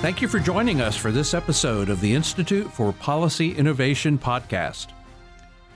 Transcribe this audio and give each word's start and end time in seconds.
Thank 0.00 0.22
you 0.22 0.28
for 0.28 0.38
joining 0.38 0.80
us 0.80 0.96
for 0.96 1.12
this 1.12 1.34
episode 1.34 1.90
of 1.90 2.00
the 2.00 2.14
Institute 2.14 2.72
for 2.72 2.90
Policy 2.90 3.54
Innovation 3.54 4.16
podcast. 4.16 4.92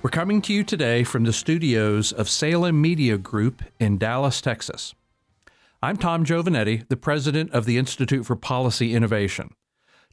We're 0.01 0.09
coming 0.09 0.41
to 0.43 0.55
you 0.55 0.65
today 0.65 1.05
from 1.05 1.25
the 1.25 1.33
studios 1.33 2.11
of 2.11 2.31
Salem 2.31 2.81
Media 2.81 3.19
Group 3.19 3.63
in 3.79 3.99
Dallas, 3.99 4.41
Texas. 4.41 4.95
I'm 5.83 5.99
Tom 5.99 6.25
Giovanetti, 6.25 6.89
the 6.89 6.97
president 6.97 7.53
of 7.53 7.67
the 7.67 7.77
Institute 7.77 8.25
for 8.25 8.35
Policy 8.35 8.95
Innovation. 8.95 9.51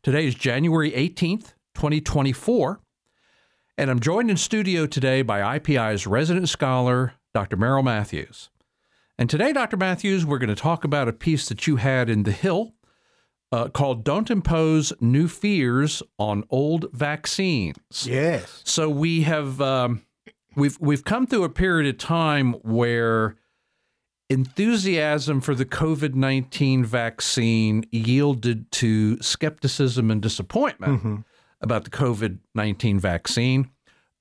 Today 0.04 0.28
is 0.28 0.36
January 0.36 0.92
18th, 0.92 1.54
2024, 1.76 2.82
and 3.78 3.90
I'm 3.90 4.02
joined 4.02 4.30
in 4.30 4.36
studio 4.36 4.88
today 4.88 5.22
by 5.22 5.58
IPI's 5.58 6.06
resident 6.06 6.50
scholar, 6.50 7.14
Dr. 7.34 7.56
Merrill 7.56 7.82
Matthews. 7.82 8.50
And 9.18 9.30
today, 9.30 9.54
Dr. 9.54 9.78
Matthews, 9.78 10.26
we're 10.26 10.38
going 10.38 10.50
to 10.50 10.56
talk 10.56 10.84
about 10.84 11.08
a 11.08 11.14
piece 11.14 11.48
that 11.48 11.66
you 11.66 11.78
had 11.78 12.10
in 12.10 12.24
The 12.24 12.34
Hill 12.34 12.74
uh, 13.52 13.68
called 13.70 14.04
"Don't 14.04 14.30
Impose 14.32 14.94
New 15.02 15.28
Fears 15.28 16.02
on 16.18 16.44
Old 16.50 16.86
Vaccines." 16.94 17.78
Yes. 18.06 18.62
So 18.66 18.90
we 18.90 19.22
have 19.24 19.60
um, 19.62 20.06
we've 20.56 20.78
we've 20.80 21.04
come 21.04 21.28
through 21.28 21.44
a 21.44 21.50
period 21.50 21.94
of 21.94 21.98
time 22.00 22.54
where 22.64 23.36
enthusiasm 24.30 25.42
for 25.42 25.56
the 25.56 25.66
COVID 25.66 26.14
nineteen 26.16 26.86
vaccine 26.86 27.86
yielded 27.92 28.72
to 28.74 29.22
skepticism 29.22 30.10
and 30.12 30.22
disappointment 30.22 31.00
Mm-hmm. 31.00 31.16
about 31.62 31.84
the 31.84 31.90
COVID 31.90 32.40
nineteen 32.56 33.00
vaccine. 33.00 33.70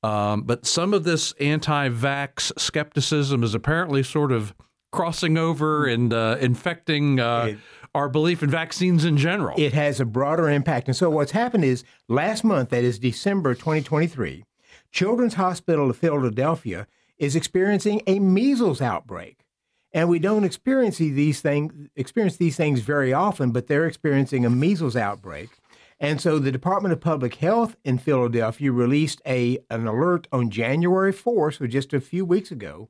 Um, 0.03 0.43
but 0.43 0.65
some 0.67 0.95
of 0.95 1.05
this 1.05 1.33
anti-vax 1.33 2.59
skepticism 2.59 3.43
is 3.45 3.55
apparently 3.55 4.03
sort 4.03 4.33
of 4.33 4.55
crossing 4.93 5.37
over 5.37 5.87
and 5.87 6.11
uh, 6.13 6.39
infecting 6.41 7.21
uh, 7.21 7.55
our 7.95 8.09
belief 8.09 8.43
in 8.43 8.51
vaccines 8.51 9.05
in 9.05 9.17
general. 9.17 9.55
It 9.59 9.73
has 9.73 10.01
a 10.01 10.05
broader 10.05 10.49
impact. 10.49 10.87
And 10.89 10.97
so 10.97 11.11
what's 11.11 11.33
happened 11.33 11.65
is 11.65 11.85
last 12.09 12.45
month, 12.45 12.71
that 12.71 12.85
is 12.85 12.99
December 12.99 13.55
2023, 13.55 14.45
Children's 14.93 15.35
Hospital 15.35 15.91
of 15.91 15.97
Philadelphia 15.97 16.87
is 17.19 17.37
experiencing 17.37 18.03
a 18.07 18.19
measles 18.19 18.81
outbreak. 18.81 19.45
And 19.93 20.09
we 20.09 20.21
don't 20.21 20.45
experience 20.45 20.99
these 20.99 21.41
things 21.41 21.89
experience 21.97 22.37
these 22.37 22.57
things 22.57 22.81
very 22.81 23.13
often, 23.13 23.51
but 23.51 23.67
they're 23.67 23.87
experiencing 23.87 24.45
a 24.47 24.51
measles 24.51 24.97
outbreak. 24.97 25.51
And 25.99 26.21
so 26.21 26.39
the 26.39 26.53
Department 26.53 26.93
of 26.93 27.01
Public 27.01 27.35
Health 27.35 27.77
in 27.85 27.99
Philadelphia 27.99 28.73
released 28.73 29.21
a 29.27 29.59
an 29.69 29.87
alert 29.87 30.29
on 30.33 30.49
January 30.49 31.13
4th, 31.13 31.59
so 31.59 31.67
just 31.67 31.93
a 31.93 32.01
few 32.01 32.25
weeks 32.25 32.51
ago, 32.51 32.89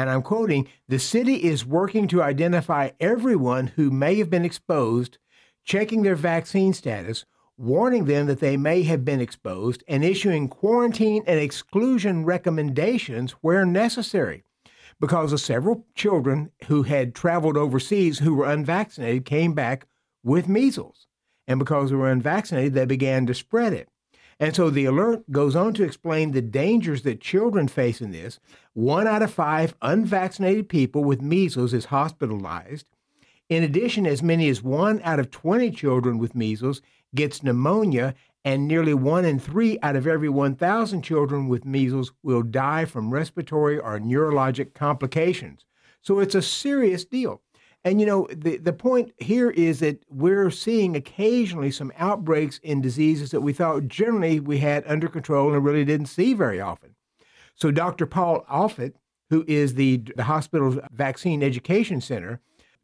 and 0.00 0.10
I'm 0.10 0.22
quoting, 0.22 0.68
the 0.88 0.98
city 0.98 1.44
is 1.44 1.66
working 1.66 2.08
to 2.08 2.22
identify 2.22 2.90
everyone 3.00 3.68
who 3.68 3.90
may 3.90 4.16
have 4.16 4.30
been 4.30 4.44
exposed, 4.44 5.18
checking 5.64 6.02
their 6.02 6.16
vaccine 6.16 6.72
status, 6.72 7.24
warning 7.56 8.06
them 8.06 8.26
that 8.26 8.40
they 8.40 8.56
may 8.56 8.82
have 8.82 9.04
been 9.04 9.20
exposed, 9.20 9.84
and 9.86 10.02
issuing 10.04 10.48
quarantine 10.48 11.22
and 11.26 11.38
exclusion 11.38 12.24
recommendations 12.24 13.32
where 13.42 13.66
necessary. 13.66 14.42
Because 14.98 15.32
of 15.32 15.40
several 15.40 15.86
children 15.94 16.50
who 16.66 16.82
had 16.84 17.14
traveled 17.14 17.56
overseas 17.56 18.18
who 18.18 18.34
were 18.34 18.50
unvaccinated 18.50 19.24
came 19.24 19.54
back 19.54 19.86
with 20.22 20.48
measles. 20.48 21.06
And 21.46 21.58
because 21.58 21.90
they 21.90 21.96
were 21.96 22.10
unvaccinated, 22.10 22.74
they 22.74 22.86
began 22.86 23.26
to 23.26 23.34
spread 23.34 23.72
it. 23.72 23.88
And 24.40 24.56
so 24.56 24.70
the 24.70 24.86
alert 24.86 25.30
goes 25.30 25.54
on 25.54 25.74
to 25.74 25.84
explain 25.84 26.30
the 26.30 26.40
dangers 26.40 27.02
that 27.02 27.20
children 27.20 27.68
face 27.68 28.00
in 28.00 28.10
this. 28.10 28.40
One 28.72 29.06
out 29.06 29.22
of 29.22 29.30
five 29.30 29.74
unvaccinated 29.82 30.70
people 30.70 31.04
with 31.04 31.20
measles 31.20 31.74
is 31.74 31.86
hospitalized. 31.86 32.86
In 33.50 33.62
addition, 33.62 34.06
as 34.06 34.22
many 34.22 34.48
as 34.48 34.62
one 34.62 35.02
out 35.04 35.20
of 35.20 35.30
20 35.30 35.70
children 35.72 36.16
with 36.16 36.34
measles 36.34 36.80
gets 37.14 37.42
pneumonia, 37.42 38.14
and 38.42 38.66
nearly 38.66 38.94
one 38.94 39.26
in 39.26 39.38
three 39.38 39.78
out 39.82 39.96
of 39.96 40.06
every 40.06 40.30
1,000 40.30 41.02
children 41.02 41.46
with 41.46 41.66
measles 41.66 42.12
will 42.22 42.42
die 42.42 42.86
from 42.86 43.12
respiratory 43.12 43.78
or 43.78 43.98
neurologic 43.98 44.72
complications. 44.72 45.66
So 46.00 46.20
it's 46.20 46.34
a 46.34 46.40
serious 46.40 47.04
deal. 47.04 47.42
And 47.84 48.00
you 48.00 48.06
know, 48.06 48.28
the, 48.30 48.58
the 48.58 48.72
point 48.72 49.12
here 49.18 49.50
is 49.50 49.80
that 49.80 50.02
we're 50.10 50.50
seeing 50.50 50.96
occasionally 50.96 51.70
some 51.70 51.92
outbreaks 51.96 52.58
in 52.62 52.80
diseases 52.80 53.30
that 53.30 53.40
we 53.40 53.52
thought 53.52 53.88
generally 53.88 54.38
we 54.38 54.58
had 54.58 54.84
under 54.86 55.08
control 55.08 55.54
and 55.54 55.64
really 55.64 55.84
didn't 55.84 56.06
see 56.06 56.34
very 56.34 56.60
often. 56.60 56.94
So 57.54 57.70
Dr. 57.70 58.06
Paul 58.06 58.44
Offit, 58.50 58.94
who 59.30 59.44
is 59.48 59.74
the, 59.74 59.98
the 60.16 60.24
hospital's 60.24 60.78
vaccine 60.92 61.42
education 61.42 62.00
center, 62.00 62.40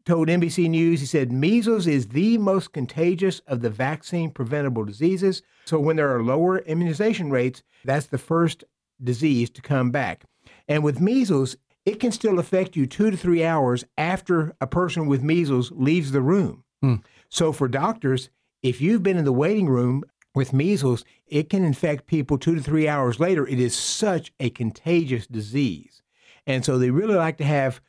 told 0.07 0.29
NBC 0.29 0.71
News, 0.71 1.01
he 1.01 1.07
said, 1.07 1.33
measles 1.33 1.87
is 1.87 2.09
the 2.09 2.39
most 2.39 2.73
contagious 2.73 3.41
of 3.41 3.61
the 3.61 3.71
vaccine 3.71 4.31
preventable 4.31 4.85
diseases. 4.85 5.43
So 5.65 5.81
when 5.81 5.97
there 5.97 6.15
are 6.15 6.23
lower 6.23 6.61
immunization 6.61 7.31
rates, 7.31 7.63
that's 7.85 8.07
the 8.07 8.19
first 8.19 8.65
disease 9.03 9.51
to 9.51 9.63
come 9.63 9.91
back. 9.91 10.25
And 10.69 10.85
with 10.85 11.01
measles, 11.01 11.57
it 11.87 12.01
can 12.01 12.13
still 12.13 12.39
affect 12.39 12.77
you 12.77 12.85
two 12.85 13.11
to 13.11 13.17
three 13.17 13.45
hours 13.45 13.85
after 13.97 14.55
a 14.61 14.67
person 14.67 15.07
with 15.07 15.23
measles 15.23 15.73
leaves 15.73 16.11
the 16.11 16.21
room. 16.21 16.65
Hmm. 16.83 16.97
So 17.29 17.53
for 17.53 17.69
doctors, 17.69 18.29
if 18.63 18.81
you've 18.81 19.05
been 19.05 19.17
in 19.17 19.25
the 19.25 19.33
waiting 19.33 19.69
room 19.69 20.03
with 20.35 20.53
measles, 20.53 21.05
it 21.27 21.49
can 21.49 21.65
infect 21.65 22.07
people 22.07 22.37
two 22.37 22.57
to 22.57 22.63
three 22.63 22.89
hours 22.89 23.21
later. 23.21 23.47
It 23.47 23.61
is 23.61 23.75
such 23.75 24.33
a 24.41 24.51
contagious 24.51 25.27
disease. 25.27 26.03
And 26.47 26.65
so 26.65 26.79
they 26.79 26.91
really 26.91 27.15
like 27.15 27.39
to 27.39 27.45
have 27.45 27.81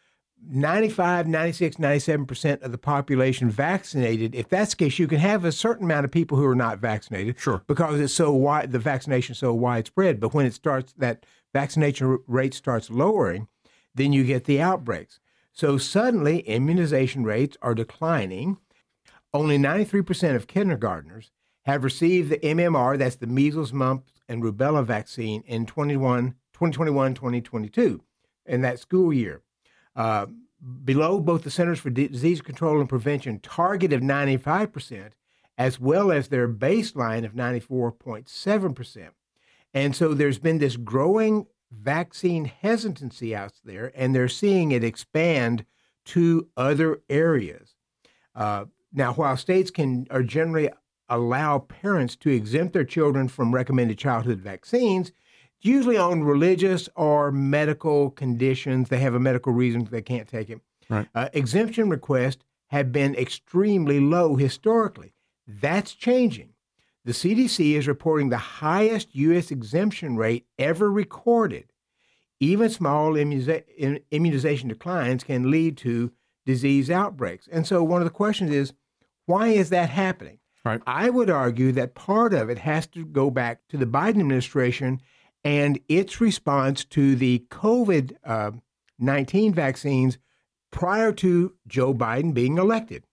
95, 0.50 1.28
96, 1.28 1.78
97% 1.78 2.62
of 2.62 2.72
the 2.72 2.78
population 2.78 3.50
vaccinated. 3.50 4.36
If 4.36 4.50
that's 4.50 4.72
the 4.72 4.78
case, 4.78 5.00
you 5.00 5.08
can 5.08 5.20
have 5.20 5.44
a 5.44 5.52
certain 5.52 5.86
amount 5.86 6.06
of 6.06 6.12
people 6.12 6.38
who 6.38 6.46
are 6.46 6.56
not 6.56 6.80
vaccinated. 6.80 7.40
Sure. 7.40 7.64
Because 7.68 8.00
it's 8.00 8.14
so 8.14 8.32
wide, 8.32 8.72
the 8.72 8.80
vaccination 8.80 9.34
is 9.34 9.40
so 9.40 9.54
widespread. 9.54 10.20
But 10.20 10.34
when 10.34 10.46
it 10.46 10.54
starts, 10.54 10.94
that 10.98 11.26
vaccination 11.54 12.20
rate 12.28 12.54
starts 12.54 12.90
lowering, 12.90 13.48
then 13.98 14.14
you 14.14 14.24
get 14.24 14.46
the 14.46 14.62
outbreaks. 14.62 15.20
So 15.52 15.78
suddenly, 15.78 16.40
immunization 16.40 17.24
rates 17.24 17.58
are 17.62 17.76
declining. 17.76 18.58
Only 19.34 19.58
93% 19.58 20.36
of 20.36 20.48
kindergartners 20.48 21.32
have 21.66 21.84
received 21.84 22.30
the 22.30 22.38
MMR, 22.38 22.98
that's 22.98 23.18
the 23.18 23.28
measles, 23.28 23.74
mumps, 23.74 24.14
and 24.30 24.42
rubella 24.42 24.86
vaccine 24.86 25.44
in 25.46 25.66
21, 25.66 26.36
2021 26.54 27.14
2022, 27.14 28.02
in 28.46 28.62
that 28.62 28.80
school 28.80 29.12
year. 29.12 29.42
Uh, 29.96 30.28
below 30.84 31.20
both 31.20 31.44
the 31.44 31.52
Centers 31.52 31.80
for 31.80 31.90
Disease 31.90 32.42
Control 32.42 32.80
and 32.80 32.90
Prevention 32.90 33.40
target 33.40 33.94
of 33.94 34.02
95%, 34.02 35.12
as 35.58 35.80
well 35.80 36.12
as 36.12 36.28
their 36.28 36.48
baseline 36.48 37.26
of 37.26 37.34
94.7%. 37.34 39.10
And 39.74 39.96
so 39.96 40.14
there's 40.14 40.40
been 40.40 40.60
this 40.60 40.78
growing 40.78 41.48
vaccine 41.72 42.46
hesitancy 42.46 43.36
out 43.36 43.54
there, 43.64 43.92
and 43.96 44.16
they're 44.16 44.28
seeing 44.28 44.72
it 44.72 44.84
expand 44.84 45.66
to 46.06 46.48
other 46.56 47.02
areas. 47.10 47.76
Uh, 48.34 48.66
now, 48.94 49.14
while 49.14 49.38
states 49.38 49.72
can 49.72 50.08
are 50.10 50.24
generally 50.24 50.70
allow 51.10 51.60
parents 51.60 52.16
to 52.18 52.30
exempt 52.30 52.74
their 52.74 52.84
children 52.84 53.28
from 53.28 53.54
recommended 53.54 53.98
childhood 53.98 54.40
vaccines, 54.40 55.12
usually 55.62 55.98
on 55.98 56.24
religious 56.24 56.90
or 56.96 57.32
medical 57.32 58.12
conditions, 58.12 58.90
they 58.90 59.00
have 59.00 59.16
a 59.16 59.20
medical 59.20 59.54
reason 59.54 59.88
they 59.90 60.02
can't 60.02 60.28
take 60.28 60.50
it. 60.50 60.62
Right. 60.90 61.08
Uh, 61.14 61.30
exemption 61.34 61.90
requests 61.90 62.44
have 62.68 62.92
been 62.92 63.16
extremely 63.16 64.00
low 64.00 64.36
historically. 64.36 65.14
That's 65.48 65.94
changing. 65.94 66.50
The 67.08 67.14
CDC 67.14 67.76
is 67.76 67.88
reporting 67.88 68.28
the 68.28 68.38
highest 68.38 69.16
U.S. 69.16 69.50
exemption 69.50 70.18
rate 70.18 70.46
ever 70.60 70.92
recorded. 70.92 71.72
Even 72.42 72.70
small 72.70 73.14
immuniza- 73.14 73.64
immunization 74.12 74.68
declines 74.68 75.24
can 75.24 75.50
lead 75.50 75.78
to 75.78 76.12
disease 76.46 76.92
outbreaks. 76.92 77.48
And 77.50 77.66
so, 77.66 77.82
one 77.82 78.02
of 78.02 78.06
the 78.06 78.12
questions 78.12 78.52
is 78.52 78.74
why 79.26 79.48
is 79.48 79.70
that 79.70 79.90
happening? 79.90 80.40
Right. 80.66 80.82
I 80.86 81.10
would 81.10 81.30
argue 81.30 81.72
that 81.72 81.96
part 81.96 82.34
of 82.34 82.50
it 82.50 82.58
has 82.58 82.88
to 82.88 83.06
go 83.06 83.32
back 83.32 83.62
to 83.70 83.78
the 83.78 83.86
Biden 83.86 84.20
administration 84.20 85.00
and 85.46 85.80
its 85.88 86.20
response 86.20 86.84
to 86.84 87.16
the 87.16 87.46
COVID 87.50 88.18
uh, 88.26 88.52
19 89.00 89.54
vaccines 89.54 90.18
prior 90.74 91.14
to 91.14 91.54
Joe 91.70 91.94
Biden 91.94 92.34
being 92.34 92.58
elected. 92.58 93.06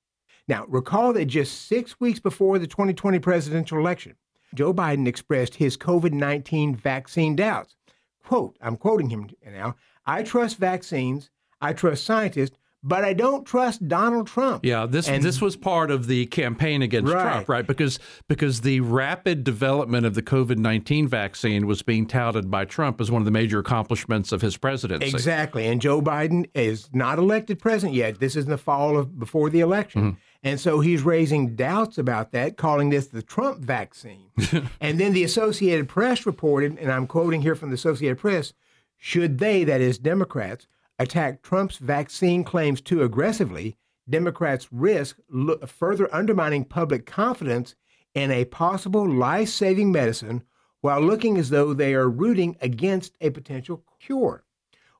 Now, 0.46 0.66
recall 0.68 1.12
that 1.14 1.26
just 1.26 1.66
six 1.68 1.98
weeks 2.00 2.20
before 2.20 2.58
the 2.58 2.66
2020 2.66 3.18
presidential 3.18 3.78
election, 3.78 4.14
Joe 4.54 4.74
Biden 4.74 5.06
expressed 5.06 5.54
his 5.56 5.76
COVID 5.76 6.12
19 6.12 6.74
vaccine 6.76 7.34
doubts. 7.34 7.76
Quote, 8.24 8.56
I'm 8.60 8.76
quoting 8.76 9.10
him 9.10 9.28
now 9.44 9.76
I 10.06 10.22
trust 10.22 10.58
vaccines, 10.58 11.30
I 11.60 11.72
trust 11.72 12.04
scientists, 12.04 12.56
but 12.86 13.02
I 13.04 13.14
don't 13.14 13.46
trust 13.46 13.88
Donald 13.88 14.26
Trump. 14.26 14.64
Yeah, 14.66 14.84
this 14.84 15.08
And- 15.08 15.22
this 15.24 15.40
was 15.40 15.56
part 15.56 15.90
of 15.90 16.06
the 16.06 16.26
campaign 16.26 16.82
against 16.82 17.10
Right. 17.10 17.22
Trump, 17.22 17.48
right? 17.48 17.66
Because 17.66 17.98
because 18.28 18.60
the 18.60 18.80
rapid 18.80 19.42
development 19.44 20.04
of 20.04 20.14
the 20.14 20.22
COVID 20.22 20.58
nineteen 20.58 21.08
vaccine 21.08 21.66
was 21.66 21.80
being 21.82 22.06
touted 22.06 22.50
by 22.50 22.66
Trump 22.66 23.00
as 23.00 23.10
one 23.10 23.22
of 23.22 23.24
the 23.26 23.30
major 23.30 23.58
accomplishments 23.58 24.30
of 24.32 24.42
his 24.42 24.58
presidency. 24.58 25.08
Exactly. 25.08 25.66
And 25.66 25.80
Joe 25.80 26.02
Biden 26.02 26.44
is 26.54 26.90
not 26.92 27.18
elected 27.18 27.58
president 27.58 27.94
yet. 27.94 28.20
This 28.20 28.36
is 28.36 28.44
in 28.44 28.50
the 28.50 28.58
fall 28.58 28.98
of 28.98 29.18
before 29.18 29.48
the 29.48 29.60
election. 29.60 30.00
Mm-hmm. 30.02 30.18
And 30.44 30.60
so 30.60 30.80
he's 30.80 31.02
raising 31.02 31.56
doubts 31.56 31.96
about 31.96 32.32
that, 32.32 32.58
calling 32.58 32.90
this 32.90 33.06
the 33.06 33.22
Trump 33.22 33.60
vaccine. 33.60 34.30
and 34.80 35.00
then 35.00 35.14
the 35.14 35.24
Associated 35.24 35.88
Press 35.88 36.26
reported, 36.26 36.78
and 36.78 36.92
I'm 36.92 37.06
quoting 37.06 37.40
here 37.40 37.54
from 37.54 37.70
the 37.70 37.74
Associated 37.74 38.18
Press 38.18 38.52
should 38.98 39.38
they, 39.38 39.64
that 39.64 39.80
is, 39.80 39.98
Democrats, 39.98 40.66
attack 40.98 41.42
Trump's 41.42 41.78
vaccine 41.78 42.44
claims 42.44 42.80
too 42.80 43.02
aggressively, 43.02 43.76
Democrats 44.08 44.68
risk 44.70 45.18
further 45.66 46.14
undermining 46.14 46.64
public 46.64 47.06
confidence 47.06 47.74
in 48.14 48.30
a 48.30 48.44
possible 48.44 49.08
life 49.08 49.48
saving 49.48 49.90
medicine 49.90 50.42
while 50.80 51.00
looking 51.00 51.38
as 51.38 51.50
though 51.50 51.72
they 51.72 51.94
are 51.94 52.08
rooting 52.08 52.56
against 52.60 53.16
a 53.20 53.30
potential 53.30 53.82
cure. 53.98 54.44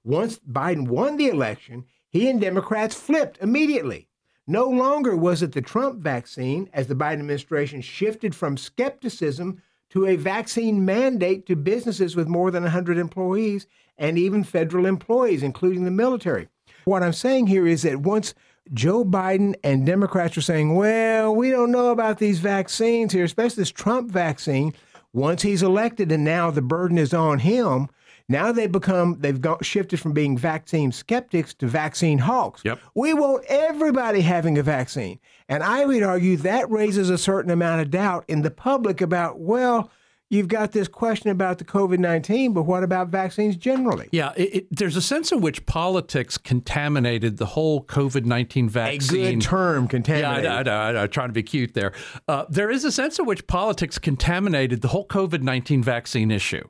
Once 0.03 0.39
Biden 0.39 0.89
won 0.89 1.17
the 1.17 1.29
election, 1.29 1.85
he 2.09 2.29
and 2.29 2.41
Democrats 2.41 2.95
flipped 2.95 3.39
immediately. 3.43 4.09
No 4.47 4.69
longer 4.69 5.17
was 5.17 5.43
it 5.43 5.53
the 5.53 5.63
Trump 5.63 6.01
vaccine, 6.01 6.69
as 6.75 6.87
the 6.87 6.95
Biden 6.95 7.15
administration 7.15 7.81
shifted 7.81 8.35
from 8.35 8.59
skepticism 8.59 9.63
to 9.91 10.07
a 10.07 10.17
vaccine 10.17 10.85
mandate 10.85 11.47
to 11.47 11.57
businesses 11.57 12.15
with 12.15 12.29
more 12.29 12.51
than 12.51 12.63
100 12.65 12.99
employees 12.99 13.67
and 13.97 14.19
even 14.19 14.45
federal 14.45 14.85
employees, 14.85 15.43
including 15.43 15.85
the 15.85 15.91
military. 15.91 16.49
What 16.85 17.03
I'm 17.03 17.13
saying 17.15 17.47
here 17.47 17.67
is 17.67 17.83
that 17.83 18.01
once 18.01 18.35
Joe 18.75 19.05
Biden 19.05 19.55
and 19.65 19.87
Democrats 19.87 20.37
are 20.37 20.43
saying, 20.43 20.75
well, 20.75 21.35
we 21.35 21.51
don't 21.51 21.71
know 21.71 21.91
about 21.91 22.19
these 22.19 22.41
vaccines 22.41 23.13
here, 23.13 23.25
especially 23.25 23.63
this 23.63 23.71
Trump 23.71 24.11
vaccine, 24.11 24.75
once 25.15 25.41
he's 25.43 25.63
elected 25.63 26.13
and 26.13 26.25
now 26.25 26.51
the 26.51 26.61
burden 26.61 26.99
is 26.99 27.15
on 27.15 27.39
him, 27.39 27.89
now 28.29 28.53
they've 28.53 28.71
become 28.71 29.17
they've 29.21 29.41
shifted 29.63 30.01
from 30.01 30.13
being 30.13 30.39
vaccine 30.39 30.93
skeptics 30.93 31.53
to 31.55 31.67
vaccine 31.67 32.19
hawks. 32.19 32.63
Yep. 32.65 32.81
We 32.95 33.13
want 33.13 33.45
everybody 33.49 34.23
having 34.23 34.57
a 34.57 34.63
vaccine. 34.63 35.19
And 35.49 35.63
I 35.63 35.85
would 35.85 36.03
argue 36.03 36.37
that 36.39 36.71
raises 36.71 37.11
a 37.11 37.19
certain 37.19 37.51
amount 37.51 37.83
of 37.83 37.91
doubt 37.91 38.25
in 38.29 38.43
the 38.43 38.51
public 38.51 39.03
about, 39.03 39.41
well, 39.41 39.91
you've 40.31 40.49
got 40.49 40.73
this 40.73 40.89
question 40.89 41.29
about 41.29 41.59
the 41.59 41.65
COVID 41.65 41.99
19, 41.99 42.55
but 42.55 42.63
what 42.63 42.83
about 42.83 43.09
vaccines 43.09 43.57
generally? 43.57 44.09
Yeah, 44.11 44.33
it, 44.37 44.55
it, 44.55 44.67
there's 44.71 44.97
a 44.97 45.03
sense 45.03 45.31
in 45.31 45.43
which 45.43 45.67
politics 45.67 46.39
contaminated 46.39 47.37
the 47.37 47.47
whole 47.47 47.85
COVID 47.85 48.25
19 48.25 48.71
vaccine. 48.71 49.21
A 49.21 49.33
good 49.33 49.43
term, 49.43 49.87
contaminated. 49.87 50.45
Yeah, 50.45 50.57
I 50.57 50.63
know, 50.63 50.77
I 50.77 50.93
know, 50.93 51.01
I'm 51.03 51.09
trying 51.09 51.29
to 51.29 51.35
be 51.35 51.43
cute 51.43 51.75
there. 51.75 51.93
Uh, 52.27 52.47
there 52.49 52.71
is 52.71 52.85
a 52.85 52.93
sense 52.93 53.19
in 53.19 53.27
which 53.27 53.47
politics 53.47 53.99
contaminated 53.99 54.81
the 54.81 54.89
whole 54.89 55.07
COVID 55.07 55.43
19 55.43 55.83
vaccine 55.83 56.31
issue. 56.31 56.67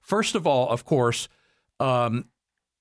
First 0.00 0.34
of 0.34 0.46
all, 0.46 0.68
of 0.68 0.84
course, 0.84 1.28
um, 1.78 2.26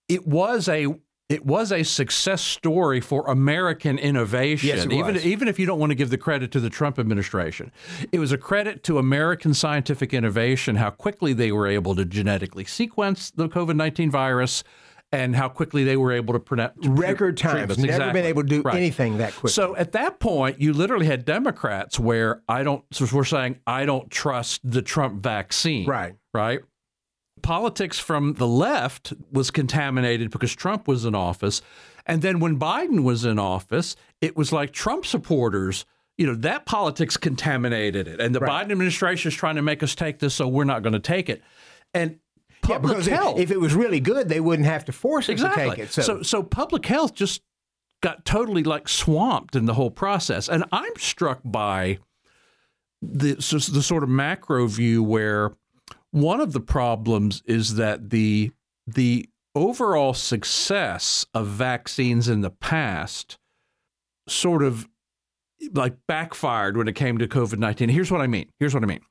it 0.07 0.27
was 0.27 0.67
a 0.67 0.87
it 1.29 1.45
was 1.45 1.71
a 1.71 1.83
success 1.83 2.41
story 2.41 3.01
for 3.01 3.27
American 3.27 3.99
innovation. 3.99 4.69
Yes, 4.69 4.85
even 4.85 5.17
even 5.17 5.47
if 5.47 5.59
you 5.59 5.65
don't 5.65 5.79
want 5.79 5.91
to 5.91 5.95
give 5.95 6.09
the 6.09 6.17
credit 6.17 6.51
to 6.51 6.59
the 6.59 6.69
Trump 6.69 6.97
administration, 6.97 7.71
it 8.11 8.19
was 8.19 8.31
a 8.31 8.37
credit 8.37 8.83
to 8.83 8.97
American 8.97 9.53
scientific 9.53 10.13
innovation. 10.13 10.77
How 10.77 10.89
quickly 10.89 11.33
they 11.33 11.51
were 11.51 11.67
able 11.67 11.95
to 11.95 12.05
genetically 12.05 12.65
sequence 12.65 13.31
the 13.31 13.47
COVID 13.47 13.75
nineteen 13.75 14.09
virus. 14.09 14.63
And 15.11 15.35
how 15.35 15.49
quickly 15.49 15.83
they 15.83 15.97
were 15.97 16.11
able 16.11 16.35
to 16.35 16.39
prevent 16.39 16.73
record 16.83 17.35
times. 17.35 17.79
Never 17.79 17.93
exactly. 17.93 18.13
been 18.13 18.25
able 18.25 18.43
to 18.43 18.47
do 18.47 18.61
right. 18.61 18.75
anything 18.75 19.17
that 19.17 19.31
quickly. 19.33 19.49
So 19.49 19.75
at 19.75 19.91
that 19.93 20.19
point, 20.19 20.61
you 20.61 20.71
literally 20.71 21.07
had 21.07 21.25
Democrats 21.25 21.99
where 21.99 22.43
I 22.47 22.61
don't. 22.61 22.83
So 22.91 23.07
we're 23.11 23.23
saying 23.23 23.57
I 23.65 23.85
don't 23.85 24.11
trust 24.11 24.61
the 24.63 24.83
Trump 24.83 25.23
vaccine. 25.23 25.87
Right. 25.87 26.13
Right 26.31 26.59
politics 27.41 27.99
from 27.99 28.33
the 28.33 28.47
left 28.47 29.13
was 29.31 29.51
contaminated 29.51 30.31
because 30.31 30.55
Trump 30.55 30.87
was 30.87 31.05
in 31.05 31.15
office. 31.15 31.61
And 32.05 32.21
then 32.21 32.39
when 32.39 32.59
Biden 32.59 33.03
was 33.03 33.25
in 33.25 33.39
office, 33.39 33.95
it 34.21 34.35
was 34.35 34.51
like 34.51 34.71
Trump 34.71 35.05
supporters, 35.05 35.85
you 36.17 36.25
know, 36.25 36.35
that 36.35 36.65
politics 36.65 37.17
contaminated 37.17 38.07
it. 38.07 38.19
And 38.19 38.33
the 38.33 38.39
right. 38.39 38.65
Biden 38.65 38.71
administration 38.71 39.29
is 39.29 39.35
trying 39.35 39.55
to 39.55 39.61
make 39.61 39.83
us 39.83 39.95
take 39.95 40.19
this, 40.19 40.33
so 40.35 40.47
we're 40.47 40.63
not 40.63 40.81
going 40.81 40.93
to 40.93 40.99
take 40.99 41.29
it. 41.29 41.41
And 41.93 42.19
public 42.61 42.91
yeah, 42.91 42.97
because 42.97 43.05
health, 43.07 43.37
if, 43.37 43.43
if, 43.45 43.51
it 43.51 43.59
was 43.59 43.73
really 43.73 43.99
good, 43.99 44.29
they 44.29 44.39
wouldn't 44.39 44.67
have 44.67 44.85
to 44.85 44.91
force 44.91 45.25
us 45.25 45.29
exactly. 45.29 45.63
to 45.63 45.69
take 45.69 45.79
it. 45.79 45.91
So. 45.91 46.01
so, 46.01 46.21
so 46.21 46.43
public 46.43 46.85
health 46.85 47.13
just 47.13 47.41
got 48.01 48.25
totally 48.25 48.63
like 48.63 48.87
swamped 48.87 49.55
in 49.55 49.65
the 49.65 49.73
whole 49.73 49.91
process. 49.91 50.47
And 50.47 50.63
I'm 50.71 50.95
struck 50.97 51.41
by 51.43 51.99
the, 53.01 53.35
the 53.35 53.83
sort 53.83 54.03
of 54.03 54.09
macro 54.09 54.67
view 54.67 55.03
where 55.03 55.51
one 56.11 56.41
of 56.41 56.53
the 56.53 56.59
problems 56.59 57.43
is 57.45 57.75
that 57.75 58.09
the 58.09 58.51
the 58.87 59.29
overall 59.55 60.13
success 60.13 61.25
of 61.33 61.47
vaccines 61.47 62.27
in 62.27 62.41
the 62.41 62.49
past 62.49 63.37
sort 64.27 64.63
of 64.63 64.87
like 65.73 65.95
backfired 66.07 66.77
when 66.77 66.87
it 66.87 66.95
came 66.95 67.17
to 67.17 67.27
COVID 67.27 67.57
19. 67.59 67.89
Here's 67.89 68.11
what 68.11 68.21
I 68.21 68.27
mean. 68.27 68.49
Here's 68.59 68.73
what 68.73 68.83
I 68.83 68.87
mean. 68.87 69.01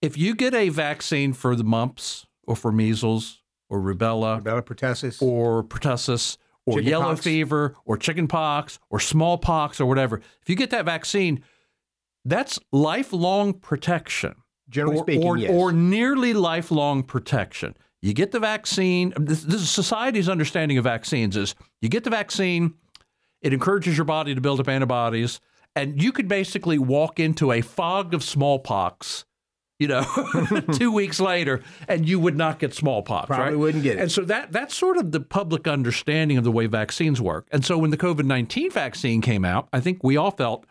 If 0.00 0.16
you 0.18 0.34
get 0.34 0.54
a 0.54 0.68
vaccine 0.68 1.32
for 1.32 1.54
the 1.56 1.64
mumps 1.64 2.26
or 2.44 2.56
for 2.56 2.72
measles 2.72 3.42
or 3.68 3.80
rubella, 3.80 4.42
rubella 4.42 4.62
pertussis, 4.62 5.20
or 5.22 5.64
pertussis, 5.64 6.36
or 6.66 6.74
chicken 6.74 6.90
yellow 6.90 7.10
pox. 7.10 7.20
fever, 7.22 7.74
or 7.84 7.96
chickenpox, 7.96 8.78
or 8.90 9.00
smallpox, 9.00 9.80
or 9.80 9.86
whatever, 9.86 10.18
if 10.42 10.48
you 10.48 10.56
get 10.56 10.70
that 10.70 10.84
vaccine, 10.84 11.42
that's 12.24 12.58
lifelong 12.72 13.52
protection 13.54 14.34
generally 14.68 14.98
or, 14.98 15.04
speaking, 15.04 15.26
or, 15.26 15.36
yes. 15.36 15.50
or 15.52 15.72
nearly 15.72 16.32
lifelong 16.32 17.02
protection. 17.02 17.76
You 18.02 18.12
get 18.12 18.32
the 18.32 18.40
vaccine. 18.40 19.14
This, 19.16 19.42
this 19.42 19.62
is 19.62 19.70
society's 19.70 20.28
understanding 20.28 20.76
of 20.78 20.84
vaccines 20.84 21.36
is 21.36 21.54
you 21.80 21.88
get 21.88 22.04
the 22.04 22.10
vaccine, 22.10 22.74
it 23.40 23.52
encourages 23.52 23.96
your 23.96 24.04
body 24.04 24.34
to 24.34 24.40
build 24.40 24.60
up 24.60 24.68
antibodies, 24.68 25.40
and 25.74 26.02
you 26.02 26.12
could 26.12 26.28
basically 26.28 26.78
walk 26.78 27.18
into 27.18 27.50
a 27.50 27.60
fog 27.60 28.14
of 28.14 28.22
smallpox 28.22 29.24
you 29.78 29.88
know, 29.88 30.04
two 30.72 30.92
weeks 30.92 31.20
later, 31.20 31.62
and 31.88 32.08
you 32.08 32.18
would 32.20 32.36
not 32.36 32.58
get 32.58 32.74
smallpox. 32.74 33.26
Probably 33.26 33.46
right? 33.46 33.58
wouldn't 33.58 33.82
get 33.82 33.96
it. 33.96 34.02
And 34.02 34.12
so 34.12 34.22
that 34.22 34.52
that's 34.52 34.74
sort 34.74 34.96
of 34.96 35.12
the 35.12 35.20
public 35.20 35.66
understanding 35.66 36.38
of 36.38 36.44
the 36.44 36.52
way 36.52 36.66
vaccines 36.66 37.20
work. 37.20 37.48
And 37.50 37.64
so 37.64 37.76
when 37.78 37.90
the 37.90 37.96
COVID 37.96 38.24
nineteen 38.24 38.70
vaccine 38.70 39.20
came 39.20 39.44
out, 39.44 39.68
I 39.72 39.80
think 39.80 40.04
we 40.04 40.16
all 40.16 40.30
felt, 40.30 40.66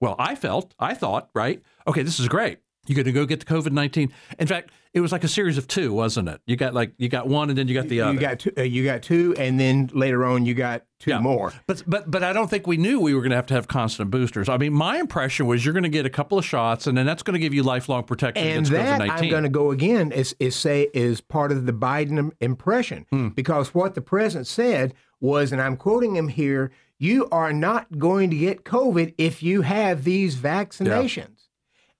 well, 0.00 0.16
I 0.18 0.34
felt, 0.34 0.74
I 0.78 0.94
thought, 0.94 1.30
right? 1.34 1.62
Okay, 1.86 2.02
this 2.02 2.20
is 2.20 2.28
great. 2.28 2.58
You're 2.86 2.96
going 2.96 3.06
to 3.06 3.12
go 3.12 3.26
get 3.26 3.40
the 3.40 3.46
COVID 3.46 3.72
nineteen. 3.72 4.12
In 4.38 4.46
fact, 4.46 4.70
it 4.96 5.00
was 5.02 5.12
like 5.12 5.24
a 5.24 5.28
series 5.28 5.58
of 5.58 5.68
two, 5.68 5.92
wasn't 5.92 6.26
it? 6.30 6.40
You 6.46 6.56
got 6.56 6.72
like 6.72 6.92
you 6.96 7.10
got 7.10 7.28
one, 7.28 7.50
and 7.50 7.58
then 7.58 7.68
you 7.68 7.74
got 7.74 7.88
the 7.88 7.96
you 7.96 8.04
other. 8.04 8.14
You 8.14 8.18
got 8.18 8.38
two. 8.38 8.52
Uh, 8.56 8.62
you 8.62 8.82
got 8.82 9.02
two, 9.02 9.34
and 9.36 9.60
then 9.60 9.90
later 9.92 10.24
on 10.24 10.46
you 10.46 10.54
got 10.54 10.84
two 10.98 11.10
yeah. 11.10 11.20
more. 11.20 11.52
But 11.66 11.82
but 11.86 12.10
but 12.10 12.24
I 12.24 12.32
don't 12.32 12.48
think 12.48 12.66
we 12.66 12.78
knew 12.78 12.98
we 12.98 13.14
were 13.14 13.20
going 13.20 13.30
to 13.30 13.36
have 13.36 13.44
to 13.46 13.54
have 13.54 13.68
constant 13.68 14.10
boosters. 14.10 14.48
I 14.48 14.56
mean, 14.56 14.72
my 14.72 14.96
impression 14.96 15.46
was 15.46 15.66
you're 15.66 15.74
going 15.74 15.82
to 15.82 15.90
get 15.90 16.06
a 16.06 16.10
couple 16.10 16.38
of 16.38 16.46
shots, 16.46 16.86
and 16.86 16.96
then 16.96 17.04
that's 17.04 17.22
going 17.22 17.34
to 17.34 17.38
give 17.38 17.52
you 17.52 17.62
lifelong 17.62 18.04
protection 18.04 18.46
and 18.46 18.66
against 18.66 18.70
that 18.72 19.00
COVID-19. 19.00 19.10
I'm 19.10 19.28
going 19.28 19.42
to 19.42 19.50
go 19.50 19.70
again 19.70 20.12
is 20.12 20.34
is 20.40 20.56
say 20.56 20.88
is 20.94 21.20
part 21.20 21.52
of 21.52 21.66
the 21.66 21.72
Biden 21.74 22.32
impression 22.40 23.04
hmm. 23.10 23.28
because 23.28 23.74
what 23.74 23.94
the 23.94 24.00
president 24.00 24.46
said 24.46 24.94
was, 25.20 25.52
and 25.52 25.60
I'm 25.60 25.76
quoting 25.76 26.16
him 26.16 26.28
here: 26.28 26.70
"You 26.98 27.28
are 27.30 27.52
not 27.52 27.98
going 27.98 28.30
to 28.30 28.36
get 28.38 28.64
COVID 28.64 29.12
if 29.18 29.42
you 29.42 29.60
have 29.60 30.04
these 30.04 30.36
vaccinations." 30.36 31.16
Yeah 31.16 31.45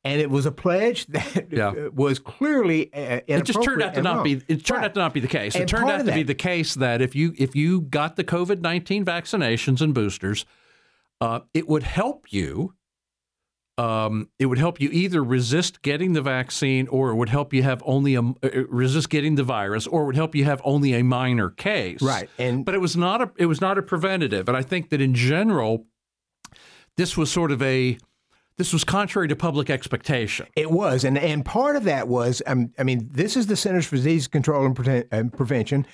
and 0.06 0.20
it 0.20 0.30
was 0.30 0.46
a 0.46 0.52
pledge 0.52 1.06
that 1.08 1.48
yeah. 1.50 1.88
was 1.88 2.18
clearly 2.18 2.92
uh, 2.94 3.20
it 3.26 3.44
just 3.44 3.62
turned 3.62 3.82
out 3.82 3.94
to 3.94 4.02
not 4.02 4.22
be 4.24 4.40
it 4.48 4.64
turned 4.64 4.82
right. 4.82 4.84
out 4.84 4.94
to 4.94 5.00
not 5.00 5.12
be 5.12 5.20
the 5.20 5.28
case. 5.28 5.54
And 5.54 5.64
it 5.64 5.68
turned 5.68 5.90
out 5.90 5.98
to 5.98 6.04
that, 6.04 6.14
be 6.14 6.22
the 6.22 6.34
case 6.34 6.74
that 6.74 7.02
if 7.02 7.14
you 7.14 7.34
if 7.36 7.56
you 7.56 7.82
got 7.82 8.16
the 8.16 8.24
COVID 8.24 8.60
nineteen 8.60 9.04
vaccinations 9.04 9.80
and 9.80 9.92
boosters, 9.92 10.46
uh, 11.20 11.40
it 11.52 11.68
would 11.68 11.82
help 11.82 12.32
you. 12.32 12.74
Um, 13.78 14.30
it 14.38 14.46
would 14.46 14.56
help 14.56 14.80
you 14.80 14.88
either 14.90 15.22
resist 15.22 15.82
getting 15.82 16.14
the 16.14 16.22
vaccine, 16.22 16.88
or 16.88 17.10
it 17.10 17.16
would 17.16 17.28
help 17.28 17.52
you 17.52 17.62
have 17.62 17.82
only 17.84 18.14
a 18.14 18.22
uh, 18.22 18.64
resist 18.70 19.10
getting 19.10 19.34
the 19.34 19.42
virus, 19.42 19.86
or 19.86 20.02
it 20.02 20.06
would 20.06 20.16
help 20.16 20.34
you 20.34 20.44
have 20.44 20.62
only 20.64 20.94
a 20.94 21.02
minor 21.02 21.50
case. 21.50 22.00
Right, 22.00 22.30
and 22.38 22.64
but 22.64 22.74
it 22.74 22.80
was 22.80 22.96
not 22.96 23.20
a 23.20 23.30
it 23.36 23.46
was 23.46 23.60
not 23.60 23.76
a 23.76 23.82
preventative, 23.82 24.48
and 24.48 24.56
I 24.56 24.62
think 24.62 24.88
that 24.90 25.02
in 25.02 25.14
general, 25.14 25.84
this 26.96 27.18
was 27.18 27.30
sort 27.30 27.52
of 27.52 27.60
a 27.60 27.98
this 28.58 28.72
was 28.72 28.84
contrary 28.84 29.28
to 29.28 29.36
public 29.36 29.68
expectation. 29.70 30.46
It 30.56 30.70
was, 30.70 31.04
and 31.04 31.18
and 31.18 31.44
part 31.44 31.76
of 31.76 31.84
that 31.84 32.08
was, 32.08 32.42
um, 32.46 32.72
I 32.78 32.84
mean, 32.84 33.08
this 33.10 33.36
is 33.36 33.46
the 33.46 33.56
Centers 33.56 33.86
for 33.86 33.96
Disease 33.96 34.28
Control 34.28 34.66
and, 34.66 34.76
Pre- 34.76 35.04
and 35.10 35.32
Prevention. 35.32 35.86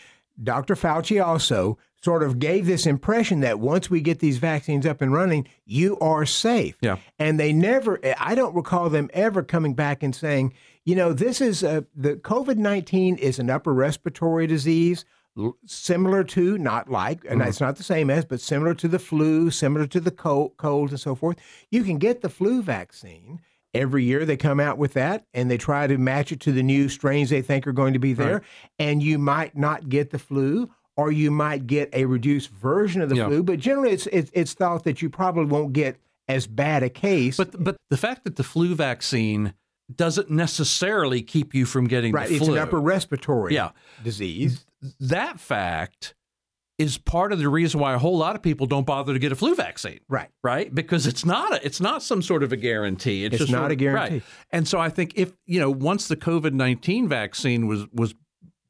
Dr. 0.42 0.74
Fauci 0.74 1.24
also 1.24 1.78
sort 2.02 2.22
of 2.22 2.38
gave 2.38 2.66
this 2.66 2.86
impression 2.86 3.40
that 3.40 3.60
once 3.60 3.88
we 3.88 4.00
get 4.00 4.18
these 4.18 4.38
vaccines 4.38 4.86
up 4.86 5.00
and 5.00 5.12
running, 5.12 5.46
you 5.64 5.98
are 6.00 6.26
safe. 6.26 6.76
Yeah. 6.80 6.96
And 7.18 7.38
they 7.38 7.52
never, 7.52 8.00
I 8.18 8.34
don't 8.34 8.54
recall 8.56 8.90
them 8.90 9.08
ever 9.12 9.42
coming 9.42 9.74
back 9.74 10.02
and 10.02 10.14
saying, 10.14 10.52
you 10.84 10.96
know, 10.96 11.12
this 11.12 11.40
is 11.40 11.62
a, 11.62 11.84
the 11.94 12.16
COVID 12.16 12.56
19 12.56 13.16
is 13.16 13.38
an 13.38 13.50
upper 13.50 13.72
respiratory 13.72 14.48
disease 14.48 15.04
similar 15.66 16.24
to, 16.24 16.58
not 16.58 16.90
like, 16.90 17.24
and 17.24 17.40
mm-hmm. 17.40 17.48
it's 17.48 17.60
not 17.60 17.76
the 17.76 17.82
same 17.82 18.10
as, 18.10 18.24
but 18.24 18.40
similar 18.40 18.74
to 18.74 18.88
the 18.88 18.98
flu, 18.98 19.50
similar 19.50 19.86
to 19.86 20.00
the 20.00 20.10
cold, 20.10 20.56
cold 20.56 20.90
and 20.90 21.00
so 21.00 21.14
forth. 21.14 21.38
You 21.70 21.84
can 21.84 21.98
get 21.98 22.20
the 22.20 22.28
flu 22.28 22.62
vaccine. 22.62 23.40
Every 23.74 24.04
year 24.04 24.26
they 24.26 24.36
come 24.36 24.60
out 24.60 24.76
with 24.76 24.92
that 24.94 25.24
and 25.32 25.50
they 25.50 25.56
try 25.56 25.86
to 25.86 25.96
match 25.96 26.30
it 26.30 26.40
to 26.40 26.52
the 26.52 26.62
new 26.62 26.90
strains 26.90 27.30
they 27.30 27.40
think 27.40 27.66
are 27.66 27.72
going 27.72 27.94
to 27.94 27.98
be 27.98 28.12
there. 28.12 28.34
Right. 28.34 28.42
And 28.78 29.02
you 29.02 29.18
might 29.18 29.56
not 29.56 29.88
get 29.88 30.10
the 30.10 30.18
flu 30.18 30.70
or 30.94 31.10
you 31.10 31.30
might 31.30 31.66
get 31.66 31.88
a 31.94 32.04
reduced 32.04 32.50
version 32.50 33.00
of 33.00 33.08
the 33.08 33.16
yeah. 33.16 33.28
flu, 33.28 33.42
but 33.42 33.58
generally 33.58 33.92
it's, 33.92 34.06
it's, 34.08 34.30
it's 34.34 34.52
thought 34.52 34.84
that 34.84 35.00
you 35.00 35.08
probably 35.08 35.46
won't 35.46 35.72
get 35.72 35.96
as 36.28 36.46
bad 36.46 36.82
a 36.82 36.90
case. 36.90 37.36
But 37.36 37.62
but 37.62 37.76
the 37.90 37.96
fact 37.96 38.24
that 38.24 38.36
the 38.36 38.44
flu 38.44 38.74
vaccine 38.74 39.54
doesn't 39.94 40.30
necessarily 40.30 41.22
keep 41.22 41.54
you 41.54 41.66
from 41.66 41.86
getting 41.86 42.12
right, 42.12 42.28
the 42.28 42.36
it's 42.36 42.44
flu. 42.44 42.54
an 42.54 42.60
upper 42.60 42.80
respiratory 42.80 43.54
Yeah. 43.54 43.70
disease. 44.02 44.64
That 45.00 45.38
fact 45.40 46.14
is 46.78 46.98
part 46.98 47.32
of 47.32 47.38
the 47.38 47.48
reason 47.48 47.78
why 47.78 47.94
a 47.94 47.98
whole 47.98 48.16
lot 48.18 48.34
of 48.34 48.42
people 48.42 48.66
don't 48.66 48.86
bother 48.86 49.12
to 49.12 49.18
get 49.18 49.30
a 49.30 49.36
flu 49.36 49.54
vaccine. 49.54 50.00
Right. 50.08 50.30
Right? 50.42 50.74
Because 50.74 51.06
it's 51.06 51.24
not 51.24 51.54
a, 51.54 51.64
it's 51.64 51.80
not 51.80 52.02
some 52.02 52.22
sort 52.22 52.42
of 52.42 52.52
a 52.52 52.56
guarantee. 52.56 53.24
It's, 53.24 53.34
It's 53.34 53.42
just 53.42 53.52
not 53.52 53.60
sort 53.60 53.72
a 53.72 53.76
guarantee. 53.76 54.14
Right. 54.14 54.22
And 54.50 54.66
so 54.66 54.80
I 54.80 54.88
think 54.88 55.12
if 55.16 55.36
you 55.46 55.60
know 55.60 55.70
once 55.70 56.08
the 56.08 56.16
COVID 56.16 56.52
nineteen 56.54 57.08
vaccine 57.08 57.66
was 57.66 57.86
was 57.92 58.14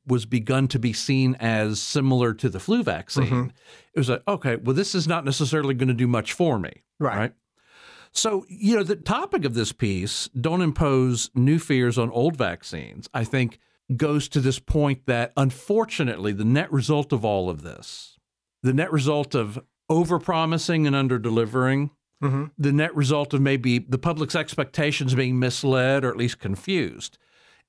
was 0.07 0.27
begun 0.27 0.67
to 0.67 0.81
be 0.81 0.93
seen 0.93 1.37
as 1.39 1.81
similar 1.81 2.35
to 2.35 2.49
the 2.49 2.59
flu 2.59 2.83
vaccine, 2.83 3.25
Mm-hmm. 3.27 3.47
it 3.95 3.99
was 3.99 4.09
like 4.11 4.23
okay, 4.27 4.57
well 4.57 4.75
this 4.75 4.95
is 4.95 5.07
not 5.07 5.25
necessarily 5.25 5.73
going 5.75 5.89
to 5.89 5.95
do 5.95 6.09
much 6.09 6.33
for 6.33 6.59
me. 6.59 6.83
Right. 6.99 7.33
So, 8.15 8.45
you 8.49 8.77
know, 8.77 8.83
the 8.83 8.97
topic 8.97 9.47
of 9.47 9.55
this 9.55 9.73
piece, 9.73 10.29
don't 10.39 10.61
impose 10.61 11.31
new 11.35 11.59
fears 11.59 11.97
on 11.97 12.11
old 12.11 12.37
vaccines, 12.37 13.09
I 13.15 13.25
think 13.25 13.59
goes 13.97 14.29
to 14.31 14.41
this 14.41 14.59
point 14.59 15.07
that 15.07 15.33
unfortunately, 15.37 16.33
the 16.33 16.45
net 16.45 16.73
result 16.73 17.13
of 17.13 17.25
all 17.25 17.51
of 17.51 17.63
this, 17.63 18.17
the 18.63 18.73
net 18.73 18.93
result 18.93 19.35
of 19.35 19.59
overpromising 19.91 20.87
and 20.87 20.97
underdelivering, 20.97 21.91
Mm-hmm. 22.23 22.45
the 22.57 22.71
net 22.71 22.95
result 22.95 23.35
of 23.35 23.41
maybe 23.41 23.81
the 23.81 23.99
public's 23.99 24.37
expectations 24.37 25.13
being 25.13 25.41
misled 25.41 26.05
or 26.05 26.09
at 26.09 26.17
least 26.17 26.39
confused, 26.39 27.19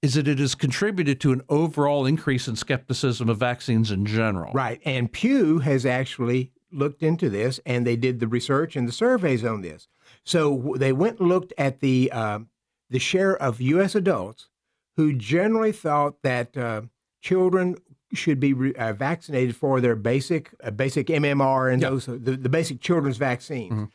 is 0.04 0.14
that 0.14 0.28
it 0.28 0.38
has 0.38 0.54
contributed 0.54 1.20
to 1.22 1.32
an 1.32 1.42
overall 1.50 2.06
increase 2.06 2.48
in 2.48 2.56
skepticism 2.56 3.30
of 3.30 3.40
vaccines 3.40 3.90
in 3.90 4.06
general. 4.06 4.54
Right. 4.54 4.80
And 4.86 5.12
Pew 5.12 5.58
has 5.58 5.88
actually 5.88 6.52
looked 6.72 7.02
into 7.02 7.32
this 7.32 7.60
and 7.66 7.84
they 7.88 7.96
did 7.96 8.20
the 8.20 8.28
research 8.28 8.76
and 8.76 8.88
the 8.88 8.92
surveys 8.92 9.44
on 9.44 9.62
this. 9.62 9.88
So 10.24 10.76
they 10.78 10.94
went 10.94 11.20
and 11.20 11.30
looked 11.30 11.52
at 11.58 11.80
the, 11.80 12.12
um, 12.12 12.50
the 12.92 13.00
share 13.00 13.36
of 13.36 13.60
U.S. 13.60 13.96
adults 13.96 14.50
who 14.96 15.14
generally 15.14 15.72
thought 15.72 16.22
that 16.24 16.56
uh, 16.58 16.82
children 17.22 17.76
should 18.14 18.40
be 18.40 18.54
re- 18.54 18.74
uh, 18.76 18.94
vaccinated 18.94 19.56
for 19.56 19.82
their 19.82 19.96
basic 19.96 20.54
uh, 20.64 20.70
basic 20.72 21.08
MMR 21.08 21.72
and 21.74 21.82
Yeah. 21.82 21.90
those 21.90 22.06
the, 22.06 22.38
the 22.38 22.50
basic 22.50 22.80
children's 22.82 23.18
vaccines. 23.18 23.90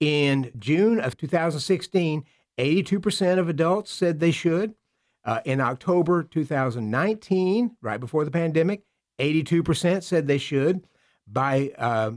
In 0.00 0.52
June 0.58 1.00
of 1.00 1.16
2016, 1.16 2.24
82% 2.58 3.38
of 3.38 3.48
adults 3.48 3.90
said 3.90 4.20
they 4.20 4.30
should. 4.30 4.74
Uh, 5.24 5.40
in 5.44 5.60
October 5.60 6.22
2019, 6.22 7.76
right 7.80 7.98
before 8.00 8.24
the 8.24 8.30
pandemic, 8.30 8.82
82% 9.18 10.02
said 10.02 10.26
they 10.26 10.38
should. 10.38 10.86
By 11.26 11.72
uh, 11.78 12.12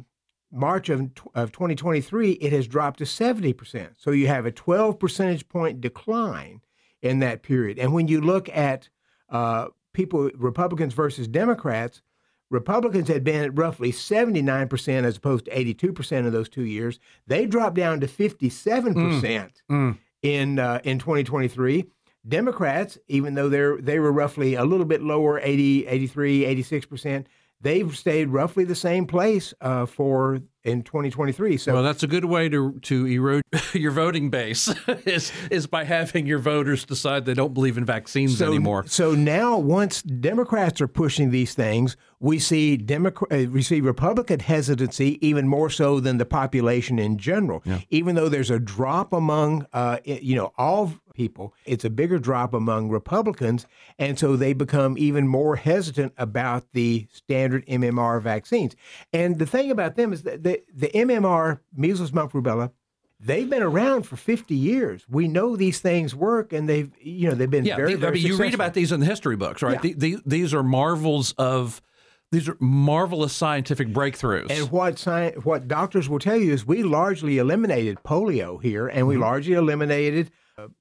March 0.52 0.90
of, 0.90 1.12
of 1.34 1.52
2023, 1.54 2.32
it 2.34 2.52
has 2.52 2.68
dropped 2.68 3.00
to 3.00 3.06
70%. 3.06 3.92
So 3.98 4.12
you 4.12 4.28
have 4.28 4.46
a 4.46 4.52
12 4.52 5.00
percentage 5.00 5.48
point 5.48 5.80
decline 5.80 6.62
in 7.08 7.20
that 7.20 7.44
period. 7.44 7.80
And 7.80 7.94
when 7.94 8.08
you 8.08 8.22
look 8.22 8.50
at 8.50 8.90
uh, 9.30 9.68
people, 9.94 10.30
Republicans 10.36 10.94
versus 10.94 11.28
Democrats, 11.28 12.02
Republicans 12.50 13.08
had 13.10 13.24
been 13.24 13.44
at 13.44 13.58
roughly 13.58 13.92
79% 13.92 15.04
as 15.04 15.18
opposed 15.18 15.46
to 15.46 15.52
82% 15.52 16.12
in 16.12 16.32
those 16.32 16.48
two 16.50 16.64
years. 16.64 17.00
They 17.28 17.46
dropped 17.46 17.76
down 17.76 18.00
to 18.00 18.08
57% 18.08 19.50
Mm. 19.70 19.98
in 20.22 20.60
uh, 20.60 20.80
in 20.84 21.00
2023. 21.00 21.86
Democrats, 22.28 22.98
even 23.08 23.36
though 23.36 23.50
they're 23.50 23.78
they 23.78 24.00
were 24.00 24.12
roughly 24.12 24.56
a 24.56 24.66
little 24.66 24.86
bit 24.86 25.02
lower, 25.02 25.40
80, 25.40 25.88
83, 25.88 26.42
86%, 26.64 27.26
they've 27.62 27.98
stayed 27.98 28.30
roughly 28.30 28.64
the 28.66 28.76
same 28.76 29.06
place 29.08 29.54
uh, 29.62 29.86
for 29.86 30.40
in 30.68 30.84
2023. 30.84 31.58
So 31.58 31.74
Well, 31.74 31.84
that's 31.84 32.04
a 32.04 32.08
good 32.08 32.26
way 32.26 32.50
to 32.50 32.80
to 32.82 33.08
erode 33.08 33.44
your 33.74 33.92
voting 33.92 34.30
base 34.30 34.68
is 35.06 35.32
is 35.50 35.66
by 35.66 35.86
having 35.86 36.28
your 36.28 36.40
voters 36.40 36.86
decide 36.86 37.26
they 37.26 37.34
don't 37.34 37.54
believe 37.54 37.78
in 37.78 37.86
vaccines 37.86 38.38
so, 38.38 38.48
anymore. 38.48 38.86
So 38.88 39.14
now, 39.14 39.58
once 39.58 40.02
Democrats 40.04 40.82
are 40.82 40.88
pushing 40.88 41.32
these 41.32 41.54
things, 41.54 41.96
we 42.20 42.38
see 42.40 42.78
Democrat, 42.78 43.32
uh, 43.32 43.50
we 43.50 43.62
see 43.62 43.82
Republican 43.82 44.40
hesitancy 44.40 45.18
even 45.26 45.48
more 45.48 45.70
so 45.70 46.00
than 46.00 46.18
the 46.18 46.26
population 46.26 47.00
in 47.00 47.18
general. 47.18 47.64
Even 47.90 48.16
though 48.16 48.30
there's 48.30 48.52
a 48.52 48.60
drop 48.60 49.14
among, 49.14 49.66
uh, 49.74 49.98
you 50.04 50.36
know, 50.36 50.52
all 50.58 50.94
people, 51.18 51.54
it's 51.66 51.84
a 51.84 51.90
bigger 51.90 52.20
drop 52.20 52.54
among 52.54 52.90
Republicans, 52.90 53.66
and 54.00 54.18
so 54.18 54.38
they 54.38 54.54
become 54.54 54.96
even 54.98 55.28
more 55.28 55.58
hesitant 55.58 56.14
about 56.18 56.64
the 56.72 57.08
standard 57.12 57.66
MMR 57.66 58.22
vaccines. 58.22 58.76
And 59.12 59.40
the 59.40 59.46
thing 59.48 59.72
about 59.72 59.96
them 59.96 60.14
is 60.14 60.24
that 60.24 60.44
the, 60.44 60.62
the 60.74 60.88
MMR, 60.90 61.60
measles, 61.76 62.14
mumps, 62.14 62.34
rubella. 62.34 62.72
They've 63.20 63.50
been 63.50 63.64
around 63.64 64.04
for 64.04 64.16
50 64.16 64.54
years. 64.54 65.04
We 65.10 65.28
know 65.28 65.56
these 65.56 65.80
things 65.80 66.14
work, 66.14 66.54
and 66.54 66.70
they've, 66.70 66.92
you 67.02 67.28
know, 67.28 67.34
they've 67.36 67.50
been 67.50 67.66
Yeah, 67.66 67.76
very, 67.76 67.94
the- 67.96 67.98
I 67.98 68.02
very 68.12 68.14
mean, 68.20 68.28
you 68.28 68.38
read 68.38 68.54
about 68.54 68.76
these 68.76 68.92
in 68.92 69.00
the 69.00 69.08
history 69.08 69.36
books, 69.36 69.64
right? 69.64 69.74
Yeah. 69.74 69.82
The, 69.82 69.94
the, 69.94 70.18
these 70.26 70.54
are 70.54 70.62
marvels 70.64 71.34
of 71.40 71.82
these 72.30 72.50
are 72.50 72.58
marvelous 72.60 73.32
scientific 73.34 73.88
breakthroughs. 73.88 74.52
And 74.52 74.70
what 74.70 75.00
science, 75.00 75.46
what 75.46 75.68
doctors 75.70 76.10
will 76.10 76.20
tell 76.20 76.36
you 76.36 76.52
is 76.52 76.68
we 76.68 76.84
largely 76.84 77.38
eliminated 77.38 78.00
polio 78.06 78.62
here, 78.62 78.88
and 78.88 79.08
we 79.08 79.14
Mm-hmm. 79.16 79.24
largely 79.24 79.54
eliminated 79.54 80.30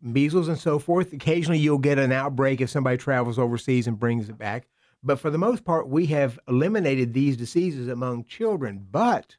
measles 0.00 0.49
and 0.49 0.59
so 0.59 0.78
forth. 0.78 1.12
Occasionally, 1.12 1.59
you'll 1.59 1.78
get 1.78 1.99
an 1.99 2.12
outbreak 2.12 2.61
if 2.61 2.71
somebody 2.71 2.97
travels 2.97 3.38
overseas 3.38 3.87
and 3.87 3.99
brings 3.99 4.28
it 4.28 4.38
back. 4.38 4.66
But 5.02 5.21
for 5.21 5.30
the 5.30 5.38
most 5.38 5.64
part, 5.64 5.88
we 5.88 6.06
have 6.06 6.38
eliminated 6.49 7.12
these 7.12 7.37
diseases 7.37 7.88
among 7.88 8.25
children. 8.25 8.87
But 8.90 9.37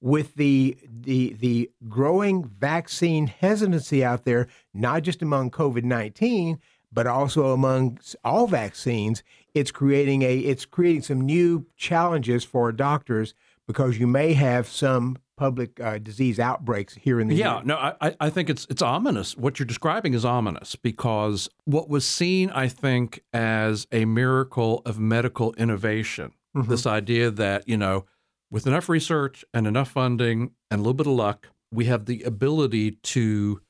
with 0.00 0.34
the 0.34 0.76
the 0.86 1.34
the 1.34 1.70
growing 1.88 2.44
vaccine 2.44 3.26
hesitancy 3.26 4.04
out 4.04 4.24
there, 4.24 4.48
not 4.72 5.02
just 5.02 5.22
among 5.22 5.50
COVID 5.50 5.84
nineteen, 5.84 6.58
but 6.92 7.06
also 7.06 7.52
among 7.52 7.98
all 8.24 8.46
vaccines, 8.46 9.22
it's 9.54 9.70
creating 9.70 10.22
a 10.22 10.38
it's 10.38 10.64
creating 10.64 11.02
some 11.02 11.20
new 11.20 11.66
challenges 11.76 12.44
for 12.44 12.70
doctors 12.72 13.34
because 13.66 13.98
you 13.98 14.06
may 14.06 14.32
have 14.34 14.68
some 14.68 15.16
public 15.36 15.80
uh, 15.80 15.98
disease 15.98 16.38
outbreaks 16.38 16.94
here 16.94 17.20
in 17.20 17.28
the 17.28 17.34
Yeah, 17.34 17.56
year. 17.56 17.62
no, 17.64 17.76
I, 17.76 17.94
I- 18.00 18.16
I 18.20 18.30
think 18.30 18.48
it's 18.50 18.66
it's 18.70 18.82
ominous. 18.82 19.36
What 19.36 19.58
you're 19.58 19.66
describing 19.66 20.14
is 20.14 20.24
ominous 20.24 20.76
because 20.76 21.48
what 21.64 21.88
was 21.88 22.06
seen, 22.06 22.50
I 22.50 22.68
think, 22.68 23.20
as 23.32 23.86
a 23.92 24.04
miracle 24.04 24.82
of 24.86 24.98
medical 24.98 25.52
innovation, 25.54 26.32
this 26.54 26.86
idea 26.86 27.30
that 27.32 27.68
you 27.68 27.76
know, 27.76 28.06
with 28.50 28.66
enough 28.66 28.88
research 28.88 29.44
and 29.52 29.66
enough 29.66 29.90
funding 29.90 30.52
and 30.70 30.78
a 30.78 30.82
little 30.82 30.94
bit 30.94 31.06
of 31.08 31.12
luck, 31.14 31.48
we 31.72 31.86
have 31.86 32.04
the 32.06 32.22
ability 32.22 32.92
to 32.92 33.60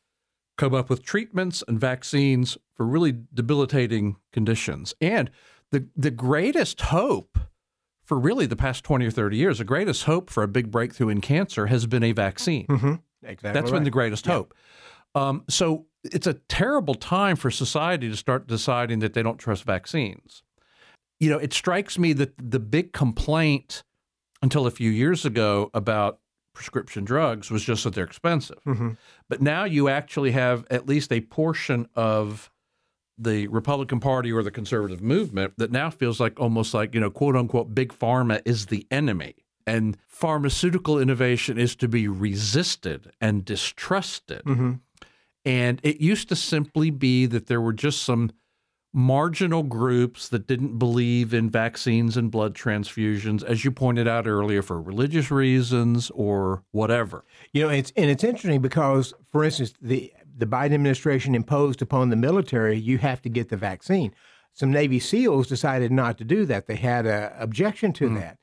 come 0.59 0.75
up 0.75 0.88
with 0.90 1.02
treatments 1.02 1.64
and 1.66 1.80
vaccines 1.80 2.59
for 2.76 2.85
really 2.87 3.12
debilitating 3.33 4.16
conditions. 4.33 4.94
And 5.00 5.30
the 5.71 5.88
the 5.97 6.11
greatest 6.11 6.80
hope 6.83 7.38
for 8.04 8.18
really 8.18 8.46
the 8.46 8.56
past 8.56 8.84
20 8.84 9.06
or 9.06 9.11
30 9.11 9.37
years, 9.37 9.58
the 9.58 9.64
greatest 9.64 10.04
hope 10.04 10.30
for 10.30 10.42
a 10.42 10.49
big 10.49 10.70
breakthrough 10.70 11.08
in 11.08 11.20
cancer 11.20 11.66
has 11.66 11.87
been 11.87 12.02
a 12.02 12.12
vaccine. 12.12 12.66
Mm-hmm. 12.66 12.94
Exactly. 13.23 13.52
That's 13.52 13.70
been 13.70 13.84
the 13.84 13.90
greatest 13.90 14.26
hope. 14.26 14.54
Um, 15.14 15.44
so 15.49 15.87
it's 16.02 16.26
a 16.26 16.34
terrible 16.34 16.94
time 16.94 17.37
for 17.37 17.50
society 17.50 18.11
to 18.11 18.16
start 18.16 18.46
deciding 18.46 18.99
that 18.99 19.14
they 19.14 19.23
don't 19.23 19.38
trust 19.38 19.64
vaccines. 19.64 20.42
You 21.20 21.30
know, 21.30 21.38
it 21.38 21.52
strikes 21.52 21.99
me 21.99 22.12
that 22.14 22.34
the 22.37 22.58
big 22.58 22.92
complaint 22.92 23.82
until 24.42 24.66
a 24.66 24.70
few 24.70 24.90
years 24.90 25.25
ago 25.25 25.70
about 25.73 26.18
prescription 26.52 27.04
drugs 27.04 27.50
was 27.50 27.64
just 27.64 27.84
that 27.84 27.94
they're 27.94 28.04
expensive. 28.04 28.58
Mhm. 28.66 28.96
But 29.28 29.40
now 29.40 29.64
you 29.64 29.88
actually 29.88 30.32
have 30.32 30.66
at 30.70 30.87
least 30.87 31.11
a 31.12 31.20
portion 31.23 31.88
of 31.94 32.50
the 33.18 33.47
Republican 33.49 34.00
Party 34.00 34.33
or 34.33 34.42
the 34.42 34.50
conservative 34.50 35.00
movement 35.00 35.54
that 35.56 35.71
now 35.71 35.90
feels 35.90 36.21
like 36.21 36.38
almost 36.40 36.75
like, 36.75 36.94
you 36.94 37.00
know, 37.00 37.11
quote 37.11 37.37
unquote, 37.37 37.75
big 37.75 37.92
pharma 37.92 38.42
is 38.44 38.66
the 38.66 38.87
enemy. 38.90 39.35
And 39.66 39.97
pharmaceutical 40.06 40.99
innovation 40.99 41.56
is 41.59 41.75
to 41.76 41.88
be 41.88 42.06
resisted 42.09 43.12
and 43.21 43.44
distrusted. 43.44 44.42
Mhm. 44.44 44.80
And 45.44 45.80
it 45.83 46.00
used 46.00 46.28
to 46.30 46.37
simply 46.37 46.90
be 46.90 47.26
that 47.26 47.47
there 47.47 47.61
were 47.61 47.73
just 47.73 48.02
some 48.02 48.30
marginal 48.92 49.64
groups 49.64 50.28
that 50.28 50.47
didn't 50.47 50.78
believe 50.78 51.35
in 51.35 51.50
vaccines 51.50 52.16
and 52.16 52.30
blood 52.30 52.54
transfusions, 52.54 53.42
as 53.42 53.64
you 53.64 53.71
pointed 53.71 54.06
out 54.06 54.26
earlier, 54.26 54.62
for 54.62 54.80
religious 54.80 55.30
reasons 55.30 56.11
or 56.14 56.62
whatever. 56.71 57.25
You 57.52 57.62
know, 57.62 57.68
it's 57.71 57.92
and 57.97 58.09
it's 58.11 58.23
interesting 58.23 58.61
because, 58.62 59.12
for 59.33 59.42
instance, 59.44 59.75
the 59.83 60.12
the 60.37 60.47
Biden 60.47 60.75
administration 60.75 61.35
imposed 61.35 61.83
upon 61.83 62.11
the 62.11 62.17
military 62.17 62.76
you 62.76 62.99
have 62.99 63.23
to 63.23 63.29
get 63.29 63.49
the 63.49 63.57
vaccine. 63.57 64.14
Some 64.53 64.71
Navy 64.71 65.00
SEALs 65.00 65.49
decided 65.49 65.93
not 65.93 66.19
to 66.19 66.25
do 66.25 66.45
that. 66.47 66.67
They 66.67 66.76
had 66.76 67.07
an 67.07 67.33
objection 67.38 67.93
to 67.95 68.09
hmm. 68.09 68.14
that. 68.17 68.38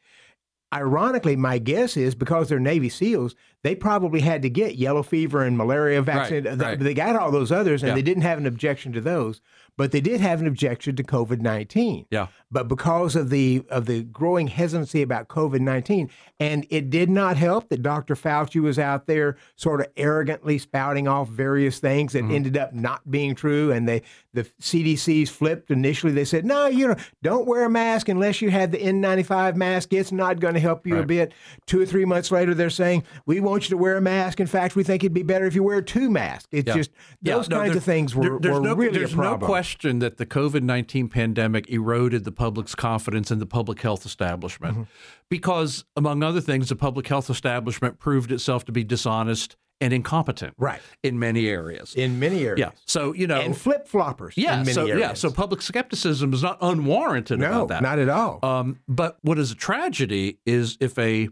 Ironically, 0.73 1.35
my 1.35 1.57
guess 1.57 1.97
is 1.97 2.15
because 2.15 2.47
they're 2.47 2.59
Navy 2.59 2.89
SEALs, 2.89 3.35
they 3.63 3.75
probably 3.75 4.21
had 4.21 4.41
to 4.41 4.49
get 4.49 4.75
yellow 4.75 5.03
fever 5.03 5.43
and 5.43 5.57
malaria 5.57 6.01
vaccine. 6.01 6.45
Right, 6.45 6.57
They- 6.57 6.65
right. 6.65 6.79
They 6.79 6.93
got 6.93 7.15
all 7.15 7.31
those 7.31 7.51
others, 7.51 7.83
and 7.83 7.89
Yeah. 7.89 7.95
they 7.95 8.01
didn't 8.01 8.23
have 8.23 8.37
an 8.37 8.45
objection 8.45 8.91
to 8.93 9.01
those, 9.01 9.41
but 9.77 9.91
they 9.91 10.01
did 10.01 10.19
have 10.19 10.41
an 10.41 10.47
objection 10.47 10.95
to 10.95 11.03
COVID 11.03 11.41
nineteen. 11.41 12.05
Yeah. 12.09 12.27
but 12.53 12.67
because 12.67 13.15
of 13.15 13.29
the 13.29 13.63
of 13.69 13.85
the 13.85 14.03
growing 14.03 14.47
hesitancy 14.47 15.01
about 15.01 15.29
COVID 15.29 15.61
nineteen, 15.61 16.09
and 16.39 16.65
it 16.69 16.89
did 16.89 17.09
not 17.09 17.37
help 17.37 17.69
that 17.69 17.81
Dr. 17.81 18.15
Fauci 18.15 18.61
was 18.61 18.77
out 18.77 19.07
there 19.07 19.37
sort 19.55 19.79
of 19.79 19.87
arrogantly 19.95 20.57
spouting 20.57 21.07
off 21.07 21.29
various 21.29 21.79
things 21.79 22.11
that 22.13 22.23
mm-hmm. 22.23 22.35
ended 22.35 22.57
up 22.57 22.73
not 22.73 23.09
being 23.09 23.35
true, 23.35 23.71
and 23.71 23.87
they 23.87 24.01
the 24.33 24.43
CDC's 24.61 25.29
flipped 25.29 25.71
initially. 25.71 26.13
They 26.13 26.25
said, 26.25 26.45
no, 26.45 26.67
you 26.67 26.87
know, 26.87 26.95
don't 27.21 27.47
wear 27.47 27.65
a 27.65 27.69
mask 27.69 28.07
unless 28.07 28.41
you 28.41 28.49
have 28.49 28.71
the 28.71 28.77
N95 28.77 29.55
mask. 29.55 29.91
It's 29.93 30.11
not 30.11 30.39
going 30.39 30.53
to 30.53 30.59
help 30.59 30.87
you 30.87 30.95
right. 30.95 31.03
a 31.03 31.07
bit. 31.07 31.33
Two 31.65 31.81
or 31.81 31.85
three 31.85 32.05
months 32.05 32.31
later, 32.31 32.53
they're 32.53 32.69
saying 32.69 33.03
we 33.25 33.39
want 33.51 33.69
you 33.69 33.69
to 33.69 33.77
wear 33.77 33.97
a 33.97 34.01
mask. 34.01 34.39
In 34.39 34.47
fact, 34.47 34.75
we 34.75 34.83
think 34.83 35.03
it'd 35.03 35.13
be 35.13 35.23
better 35.23 35.45
if 35.45 35.53
you 35.53 35.63
wear 35.63 35.81
two 35.81 36.09
masks. 36.09 36.47
It's 36.51 36.67
yeah. 36.67 36.75
just 36.75 36.91
those 37.21 37.47
yeah, 37.47 37.57
no, 37.57 37.63
kinds 37.63 37.75
of 37.75 37.83
things 37.83 38.15
were, 38.15 38.39
there, 38.39 38.53
were 38.53 38.61
no, 38.61 38.73
really 38.73 38.97
there's 38.97 39.13
a 39.13 39.17
problem. 39.17 39.41
no 39.41 39.47
question 39.47 39.99
that 39.99 40.17
the 40.17 40.25
COVID 40.25 40.63
nineteen 40.63 41.07
pandemic 41.07 41.69
eroded 41.69 42.23
the 42.23 42.31
public's 42.31 42.75
confidence 42.75 43.31
in 43.31 43.39
the 43.39 43.45
public 43.45 43.81
health 43.81 44.05
establishment, 44.05 44.73
mm-hmm. 44.73 44.83
because 45.29 45.85
among 45.95 46.23
other 46.23 46.41
things, 46.41 46.69
the 46.69 46.75
public 46.75 47.07
health 47.07 47.29
establishment 47.29 47.99
proved 47.99 48.31
itself 48.31 48.65
to 48.65 48.71
be 48.71 48.83
dishonest 48.83 49.55
and 49.81 49.93
incompetent, 49.93 50.53
right? 50.57 50.81
In 51.03 51.17
many 51.17 51.47
areas, 51.47 51.95
in 51.95 52.19
many 52.19 52.45
areas, 52.45 52.59
yeah. 52.59 52.71
So 52.85 53.13
you 53.13 53.27
know, 53.27 53.41
and 53.41 53.57
flip 53.57 53.89
floppers, 53.89 54.33
yeah. 54.35 54.63
so 54.63 54.85
areas. 54.85 54.99
yeah, 54.99 55.13
so 55.13 55.31
public 55.31 55.61
skepticism 55.61 56.33
is 56.33 56.43
not 56.43 56.57
unwarranted 56.61 57.39
no, 57.39 57.47
about 57.47 57.67
that, 57.69 57.81
not 57.81 57.99
at 57.99 58.09
all. 58.09 58.39
Um, 58.43 58.79
but 58.87 59.17
what 59.21 59.39
is 59.39 59.51
a 59.51 59.55
tragedy 59.55 60.39
is 60.45 60.77
if 60.79 60.97
a 60.97 61.29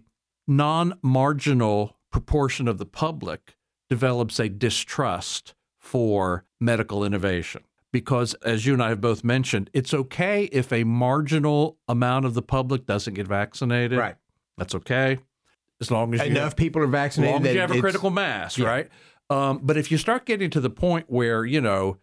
non-marginal 0.48 1.96
proportion 2.12 2.68
of 2.68 2.78
the 2.78 2.86
public 2.86 3.58
develops 3.90 4.40
a 4.40 4.50
distrust 4.50 5.54
for 5.78 6.46
medical 6.60 7.04
innovation. 7.04 7.64
Because, 7.92 8.36
as 8.36 8.68
you 8.68 8.74
and 8.74 8.84
I 8.84 8.90
have 8.90 9.02
both 9.02 9.24
mentioned, 9.24 9.72
it's 9.74 9.96
okay 9.96 10.44
if 10.52 10.72
a 10.72 10.84
marginal 10.84 11.78
amount 11.88 12.26
of 12.26 12.36
the 12.36 12.44
public 12.44 12.86
doesn't 12.86 13.16
get 13.16 13.28
vaccinated. 13.28 13.98
Right. 13.98 14.16
That's 14.58 14.76
okay 14.76 15.18
as 15.82 15.90
long 15.90 16.14
as 16.14 16.22
enough 16.22 16.56
people 16.56 16.82
are 16.84 16.88
vaccinated. 16.88 17.36
As 17.36 17.40
long 17.40 17.48
as 17.48 17.54
you 17.56 17.62
have 17.62 17.72
a 17.72 17.80
critical 17.80 18.10
mass, 18.10 18.58
yeah. 18.58 18.68
right? 18.68 18.90
Um, 19.30 19.62
but 19.64 19.78
if 19.78 19.92
you 19.92 19.98
start 19.98 20.26
getting 20.26 20.50
to 20.52 20.60
the 20.60 20.70
point 20.70 21.06
where 21.10 21.46
you 21.46 21.62
know. 21.62 21.98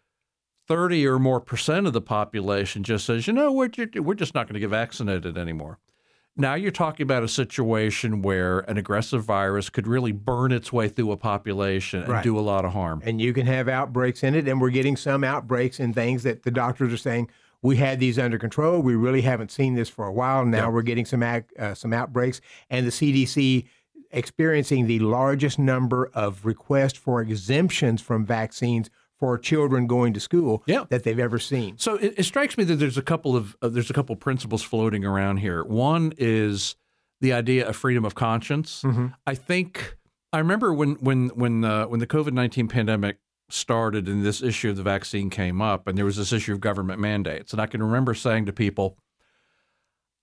30 0.69 1.07
or 1.07 1.21
more 1.21 1.41
percent 1.41 1.87
of 1.87 1.93
the 1.93 2.01
population 2.01 2.83
just 2.83 3.07
says, 3.07 3.29
you 3.29 3.33
know, 3.33 3.53
we're, 3.53 3.71
we're 4.01 4.15
just 4.15 4.35
not 4.35 4.49
going 4.49 4.55
to 4.55 4.59
get 4.59 4.71
vaccinated 4.71 5.39
anymore. 5.39 5.79
Now 6.39 6.55
you're 6.55 6.71
talking 6.71 7.05
about 7.05 7.23
a 7.23 7.29
situation 7.29 8.21
where 8.21 8.61
an 8.61 8.77
aggressive 8.77 9.25
virus 9.25 9.71
could 9.71 9.87
really 9.87 10.13
burn 10.13 10.53
its 10.53 10.71
way 10.71 10.89
through 10.89 11.13
a 11.13 11.17
population 11.17 12.03
and 12.03 12.13
right. 12.13 12.23
do 12.23 12.39
a 12.39 12.41
lot 12.41 12.67
of 12.67 12.73
harm. 12.73 13.01
And 13.05 13.21
you 13.21 13.33
can 13.33 13.47
have 13.47 13.69
outbreaks 13.69 14.23
in 14.23 14.35
it, 14.35 14.47
and 14.47 14.61
we're 14.61 14.71
getting 14.71 14.97
some 14.97 15.25
outbreaks 15.25 15.81
in 15.81 15.95
things 15.95 16.25
that 16.25 16.43
the 16.43 16.51
doctors 16.51 16.93
are 16.93 16.99
saying 16.99 17.31
we 17.63 17.77
had 17.77 18.01
these 18.01 18.19
under 18.19 18.39
control. 18.39 18.81
We 18.81 18.97
really 18.97 19.23
haven't 19.23 19.51
seen 19.51 19.75
this 19.75 19.89
for 19.89 20.05
a 20.07 20.13
while. 20.13 20.45
Now 20.45 20.71
we're 20.71 20.83
getting 20.83 21.07
some 21.07 21.23
uh, 21.23 21.75
some 21.75 21.95
outbreaks, 21.95 22.43
and 22.69 22.87
the 22.87 22.91
CDC 22.91 23.67
experiencing 24.11 24.87
the 24.87 24.99
largest 25.01 25.59
number 25.59 26.11
of 26.15 26.45
requests 26.45 26.99
for 26.99 27.21
exemptions 27.21 28.01
from 28.01 28.25
vaccines 28.25 28.91
for 29.19 29.39
children 29.39 29.87
going 29.87 30.13
to 30.13 30.21
school 30.21 30.63
yeah. 30.67 30.85
that 30.91 31.05
they've 31.05 31.19
ever 31.19 31.39
seen. 31.39 31.79
So 31.79 31.97
it, 31.97 32.15
it, 32.19 32.23
strikes 32.25 32.59
me 32.59 32.65
that 32.65 32.77
there's 32.77 32.99
a 32.99 33.03
couple 33.03 33.37
of 33.37 33.57
uh, 33.63 33.69
there's 33.69 33.91
a 33.91 33.95
couple 33.95 34.15
principles 34.17 34.63
floating 34.63 35.05
around 35.05 35.39
here. 35.39 35.65
One 35.65 36.13
is 36.19 36.77
the 37.21 37.33
idea 37.33 37.67
of 37.69 37.77
freedom 37.77 38.05
of 38.05 38.15
conscience. 38.15 38.83
Mm-hmm. 38.83 39.07
I 39.27 39.35
think 39.35 39.97
I 40.33 40.39
remember 40.39 40.73
when 40.73 40.97
when 40.97 41.29
when 41.29 41.65
uh, 41.65 41.87
when 41.87 42.01
the 42.01 42.07
COVID 42.07 42.33
nineteen 42.33 42.69
pandemic 42.69 43.19
started 43.49 44.09
and 44.09 44.25
this 44.25 44.43
issue 44.43 44.71
of 44.71 44.77
the 44.77 44.83
vaccine 44.83 45.31
came 45.31 45.63
up, 45.63 45.87
and 45.87 45.97
there 45.97 46.05
was 46.05 46.17
this 46.17 46.33
issue 46.33 46.53
of 46.53 46.61
government 46.61 47.01
mandates. 47.01 47.53
And 47.53 47.61
I 47.61 47.67
can 47.67 47.83
remember 47.83 48.13
saying 48.13 48.47
to 48.47 48.53
people, 48.53 48.99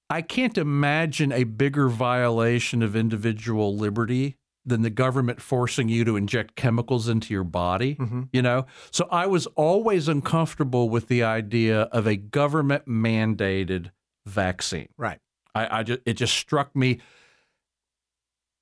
I 0.09 0.21
can't 0.21 0.57
imagine 0.57 1.31
a 1.31 1.45
bigger 1.45 1.87
violation 1.87 2.83
of 2.83 2.95
individual 2.95 3.75
liberty 3.75 4.37
than 4.65 4.81
the 4.81 4.89
government 4.89 5.41
forcing 5.41 5.89
you 5.89 6.05
to 6.05 6.15
inject 6.15 6.55
chemicals 6.55 7.09
into 7.09 7.33
your 7.33 7.43
body, 7.43 7.95
mm-hmm. 7.95 8.23
you 8.31 8.41
know? 8.41 8.65
So 8.91 9.07
I 9.11 9.27
was 9.27 9.45
always 9.47 10.07
uncomfortable 10.07 10.89
with 10.89 11.07
the 11.07 11.23
idea 11.23 11.81
of 11.83 12.07
a 12.07 12.15
government 12.15 12.85
mandated 12.87 13.91
vaccine. 14.25 14.89
Right. 14.97 15.19
I, 15.53 15.79
I 15.79 15.83
just 15.83 15.99
it 16.05 16.13
just 16.13 16.33
struck 16.33 16.75
me 16.75 16.99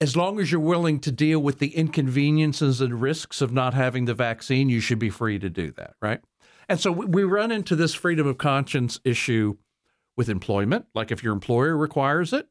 as 0.02 0.18
long 0.18 0.40
as 0.40 0.52
you're 0.52 0.60
willing 0.60 1.00
to 1.00 1.12
deal 1.12 1.40
with 1.40 1.60
the 1.60 1.76
inconveniences 1.76 2.82
and 2.82 3.00
risks 3.00 3.40
of 3.40 3.54
not 3.54 3.76
having 3.76 4.06
the 4.06 4.16
vaccine, 4.16 4.68
you 4.68 4.80
should 4.80 4.98
be 4.98 5.12
free 5.12 5.38
to 5.38 5.50
do 5.50 5.72
that, 5.74 5.94
right? 6.02 6.20
And 6.68 6.80
so 6.80 6.92
we 6.92 7.24
run 7.24 7.52
into 7.52 7.76
this 7.76 7.94
freedom 7.94 8.26
of 8.26 8.40
conscience 8.40 9.00
issue 9.04 9.58
with 10.18 10.28
employment. 10.28 10.88
Like 10.96 11.12
if 11.12 11.24
your 11.24 11.34
employer 11.34 11.78
requires 11.78 12.34
it, 12.34 12.48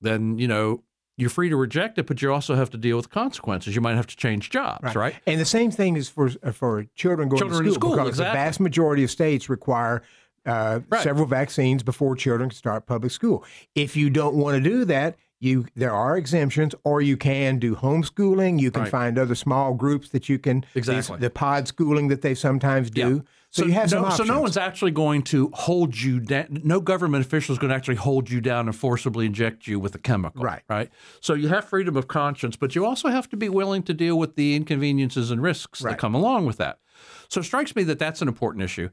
then, 0.00 0.38
you 0.38 0.46
know, 0.46 0.84
you're 1.16 1.30
free 1.30 1.48
to 1.48 1.56
reject 1.56 1.98
it, 1.98 2.06
but 2.06 2.20
you 2.20 2.32
also 2.32 2.54
have 2.54 2.70
to 2.70 2.76
deal 2.76 2.96
with 2.96 3.10
consequences. 3.10 3.74
You 3.74 3.80
might 3.80 3.94
have 3.94 4.06
to 4.08 4.16
change 4.16 4.50
jobs, 4.50 4.82
right? 4.82 4.96
right? 4.96 5.14
And 5.26 5.40
the 5.40 5.44
same 5.44 5.70
thing 5.70 5.96
is 5.96 6.08
for 6.08 6.30
for 6.52 6.86
children 6.94 7.28
going 7.28 7.40
children 7.40 7.64
to 7.64 7.70
school, 7.72 7.92
school 7.92 7.96
because 7.96 8.08
exactly. 8.08 8.38
the 8.38 8.44
vast 8.44 8.60
majority 8.60 9.04
of 9.04 9.10
states 9.10 9.48
require 9.48 10.02
uh, 10.46 10.80
right. 10.88 11.02
several 11.02 11.26
vaccines 11.26 11.82
before 11.82 12.16
children 12.16 12.50
can 12.50 12.56
start 12.56 12.86
public 12.86 13.12
school. 13.12 13.44
If 13.74 13.96
you 13.96 14.10
don't 14.10 14.34
want 14.34 14.62
to 14.62 14.68
do 14.68 14.84
that, 14.86 15.16
you 15.40 15.66
there 15.76 15.92
are 15.92 16.16
exemptions, 16.16 16.74
or 16.84 17.00
you 17.00 17.16
can 17.16 17.58
do 17.58 17.76
homeschooling. 17.76 18.60
You 18.60 18.70
can 18.70 18.82
right. 18.82 18.90
find 18.90 19.18
other 19.18 19.34
small 19.34 19.74
groups 19.74 20.08
that 20.10 20.28
you 20.28 20.38
can 20.38 20.64
exactly 20.74 21.16
these, 21.16 21.20
the 21.20 21.30
pod 21.30 21.68
schooling 21.68 22.08
that 22.08 22.22
they 22.22 22.34
sometimes 22.34 22.90
do. 22.90 23.16
Yeah. 23.16 23.30
So, 23.54 23.62
so, 23.62 23.66
you 23.68 23.74
have 23.74 23.92
no, 23.92 24.10
so 24.10 24.24
no 24.24 24.40
one's 24.40 24.56
actually 24.56 24.90
going 24.90 25.22
to 25.24 25.48
hold 25.54 25.96
you 25.96 26.18
down. 26.18 26.62
No 26.64 26.80
government 26.80 27.24
official 27.24 27.52
is 27.52 27.58
going 27.60 27.68
to 27.68 27.76
actually 27.76 27.94
hold 27.94 28.28
you 28.28 28.40
down 28.40 28.66
and 28.66 28.74
forcibly 28.74 29.26
inject 29.26 29.68
you 29.68 29.78
with 29.78 29.94
a 29.94 29.98
chemical. 29.98 30.42
Right. 30.42 30.62
Right. 30.68 30.90
So 31.20 31.34
you 31.34 31.46
have 31.46 31.64
freedom 31.64 31.96
of 31.96 32.08
conscience, 32.08 32.56
but 32.56 32.74
you 32.74 32.84
also 32.84 33.10
have 33.10 33.28
to 33.28 33.36
be 33.36 33.48
willing 33.48 33.84
to 33.84 33.94
deal 33.94 34.18
with 34.18 34.34
the 34.34 34.56
inconveniences 34.56 35.30
and 35.30 35.40
risks 35.40 35.82
right. 35.82 35.92
that 35.92 36.00
come 36.00 36.16
along 36.16 36.46
with 36.46 36.56
that. 36.56 36.80
So 37.28 37.42
it 37.42 37.44
strikes 37.44 37.76
me 37.76 37.84
that 37.84 38.00
that's 38.00 38.20
an 38.20 38.26
important 38.26 38.64
issue. 38.64 38.88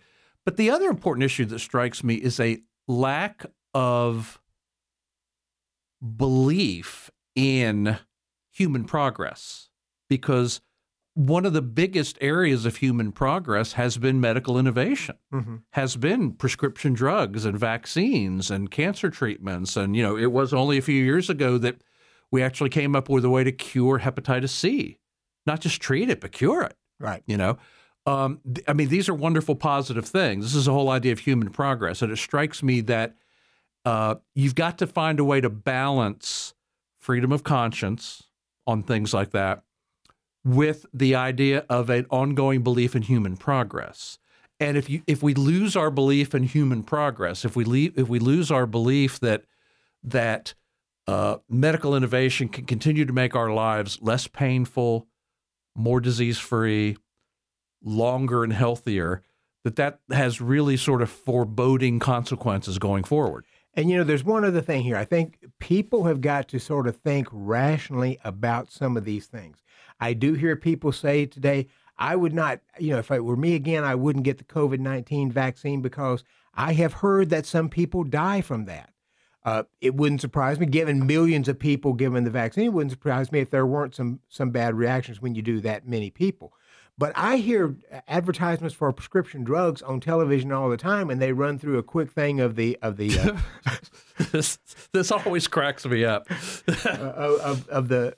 But 0.46 0.58
the 0.58 0.70
other 0.70 0.90
important 0.90 1.24
issue 1.24 1.46
that 1.46 1.58
strikes 1.58 2.04
me 2.04 2.16
is 2.16 2.40
a 2.40 2.60
lack 2.88 3.48
of 3.74 4.40
belief 6.18 7.10
in 7.36 7.98
human 8.52 8.84
progress 8.84 9.70
because 10.08 10.62
one 11.28 11.46
of 11.46 11.54
the 11.54 11.62
biggest 11.62 12.18
areas 12.20 12.66
of 12.66 12.78
human 12.78 13.12
progress 13.12 13.74
has 13.74 13.98
been 13.98 14.20
medical 14.20 14.58
innovation, 14.58 15.16
mm-hmm. 15.32 15.58
has 15.74 15.96
been 15.96 16.32
prescription 16.32 16.94
drugs 16.94 17.46
and 17.46 17.60
vaccines 17.60 18.50
and 18.50 18.72
cancer 18.72 19.12
treatments. 19.12 19.78
And, 19.78 19.96
you 19.96 20.02
know, 20.02 20.18
it 20.18 20.32
was 20.32 20.52
only 20.52 20.80
a 20.80 20.82
few 20.82 21.04
years 21.04 21.30
ago 21.30 21.60
that 21.60 21.84
we 22.32 22.42
actually 22.42 22.72
came 22.72 22.96
up 22.96 23.08
with 23.08 23.24
a 23.24 23.30
way 23.30 23.44
to 23.44 23.52
cure 23.52 24.00
hepatitis 24.00 24.50
C, 24.50 24.98
not 25.46 25.60
just 25.60 25.80
treat 25.80 26.10
it, 26.10 26.22
but 26.22 26.32
cure 26.32 26.64
it. 26.64 26.76
Right. 27.00 27.22
You 27.28 27.38
know, 27.38 27.58
um, 28.08 28.40
I 28.68 28.74
mean, 28.74 28.88
these 28.88 29.08
are 29.08 29.14
wonderful 29.14 29.56
positive 29.56 30.08
things. 30.08 30.46
This 30.46 30.56
is 30.56 30.66
the 30.66 30.74
whole 30.74 30.90
idea 30.90 31.12
of 31.12 31.20
human 31.20 31.52
progress. 31.52 32.02
And 32.02 32.12
it 32.12 32.18
strikes 32.18 32.64
me 32.64 32.82
that 32.82 33.16
uh, 33.86 34.16
you've 34.34 34.56
got 34.56 34.80
to 34.80 34.88
find 34.88 35.20
a 35.20 35.24
way 35.24 35.40
to 35.40 35.52
balance 35.52 36.56
freedom 36.98 37.32
of 37.32 37.44
conscience 37.44 38.24
on 38.66 38.82
things 38.82 39.14
like 39.14 39.32
that 39.32 39.64
with 40.44 40.86
the 40.94 41.16
idea 41.16 41.66
of 41.70 41.90
an 41.90 42.06
ongoing 42.10 42.64
belief 42.64 42.96
in 42.96 43.04
human 43.04 43.38
progress. 43.38 44.18
And 44.60 44.78
if 44.78 44.90
you 44.90 45.02
if 45.08 45.24
we 45.24 45.34
lose 45.34 45.76
our 45.76 45.90
belief 45.90 46.36
in 46.36 46.44
human 46.44 46.84
progress, 46.84 47.46
if 47.46 47.56
we 47.56 47.64
leave, 47.64 47.98
if 47.98 48.08
we 48.08 48.20
lose 48.20 48.52
our 48.52 48.68
belief 48.68 49.20
that 49.20 49.44
that 50.04 50.54
uh, 51.08 51.38
medical 51.50 51.96
innovation 51.96 52.48
can 52.48 52.66
continue 52.66 53.06
to 53.06 53.14
make 53.14 53.36
our 53.36 53.52
lives 53.52 54.00
less 54.02 54.28
painful, 54.28 55.08
more 55.76 56.00
disease 56.00 56.38
free, 56.38 56.98
longer 57.84 58.44
and 58.44 58.54
healthier, 58.54 59.24
that 59.64 59.76
that 59.78 60.00
has 60.12 60.42
really 60.42 60.78
sort 60.78 61.02
of 61.02 61.10
foreboding 61.10 62.00
consequences 62.00 62.78
going 62.78 63.04
forward. 63.04 63.46
And 63.74 63.90
you 63.90 63.98
know, 63.98 64.04
there's 64.04 64.24
one 64.24 64.44
other 64.44 64.62
thing 64.62 64.84
here. 64.84 64.98
I 64.98 65.06
think 65.06 65.38
people 65.62 66.04
have 66.06 66.20
got 66.20 66.50
to 66.50 66.60
sort 66.60 66.88
of 66.88 66.98
think 66.98 67.28
rationally 67.32 68.20
about 68.26 68.72
some 68.72 68.98
of 68.98 69.06
these 69.06 69.28
things. 69.28 69.64
I 70.02 70.14
do 70.14 70.34
hear 70.34 70.56
people 70.58 70.92
say 70.92 71.26
today, 71.26 71.68
I 71.98 72.16
would 72.16 72.34
not, 72.34 72.60
you 72.80 72.90
know, 72.90 73.00
if 73.00 73.12
it 73.12 73.24
were 73.24 73.38
me 73.38 73.54
again, 73.54 73.84
I 73.84 73.96
wouldn't 73.96 74.26
get 74.26 74.40
the 74.40 74.44
COVID 74.44 74.80
19 74.80 75.32
vaccine 75.32 75.82
because 75.82 76.24
I 76.56 76.74
have 76.74 76.94
heard 76.94 77.30
that 77.30 77.46
some 77.46 77.70
people 77.70 78.04
die 78.04 78.42
from 78.42 78.66
that. 78.66 78.90
Uh, 79.44 79.64
it 79.80 79.96
wouldn't 79.96 80.22
surprise 80.22 80.60
me, 80.60 80.66
given 80.66 81.08
millions 81.08 81.48
of 81.48 81.58
people 81.58 81.94
given 81.94 82.24
the 82.24 82.30
vaccine, 82.30 82.66
it 82.66 82.74
wouldn't 82.74 82.92
surprise 82.92 83.32
me 83.32 83.40
if 83.40 83.50
there 83.50 83.66
weren't 83.66 83.96
some 83.96 84.20
some 84.30 84.52
bad 84.52 84.76
reactions 84.76 85.22
when 85.22 85.34
you 85.34 85.42
do 85.42 85.60
that 85.62 85.88
many 85.88 86.10
people. 86.10 86.54
But 87.02 87.14
I 87.16 87.38
hear 87.38 87.76
advertisements 88.08 88.76
for 88.76 88.92
prescription 88.94 89.44
drugs 89.44 89.82
on 89.82 90.00
television 90.00 90.52
all 90.52 90.70
the 90.70 90.78
time, 90.78 91.10
and 91.10 91.22
they 91.22 91.34
run 91.34 91.58
through 91.60 91.78
a 91.80 91.84
quick 91.84 92.12
thing 92.12 92.40
of 92.40 92.56
the 92.56 92.78
of 92.82 92.96
the 92.98 93.18
uh, 93.20 93.72
this 94.32 94.60
this 94.94 95.12
always 95.12 95.48
cracks 95.48 95.86
me 95.86 96.06
up 96.06 96.28
uh, 96.86 96.90
of 96.90 97.68
of 97.70 97.88
the 97.88 98.14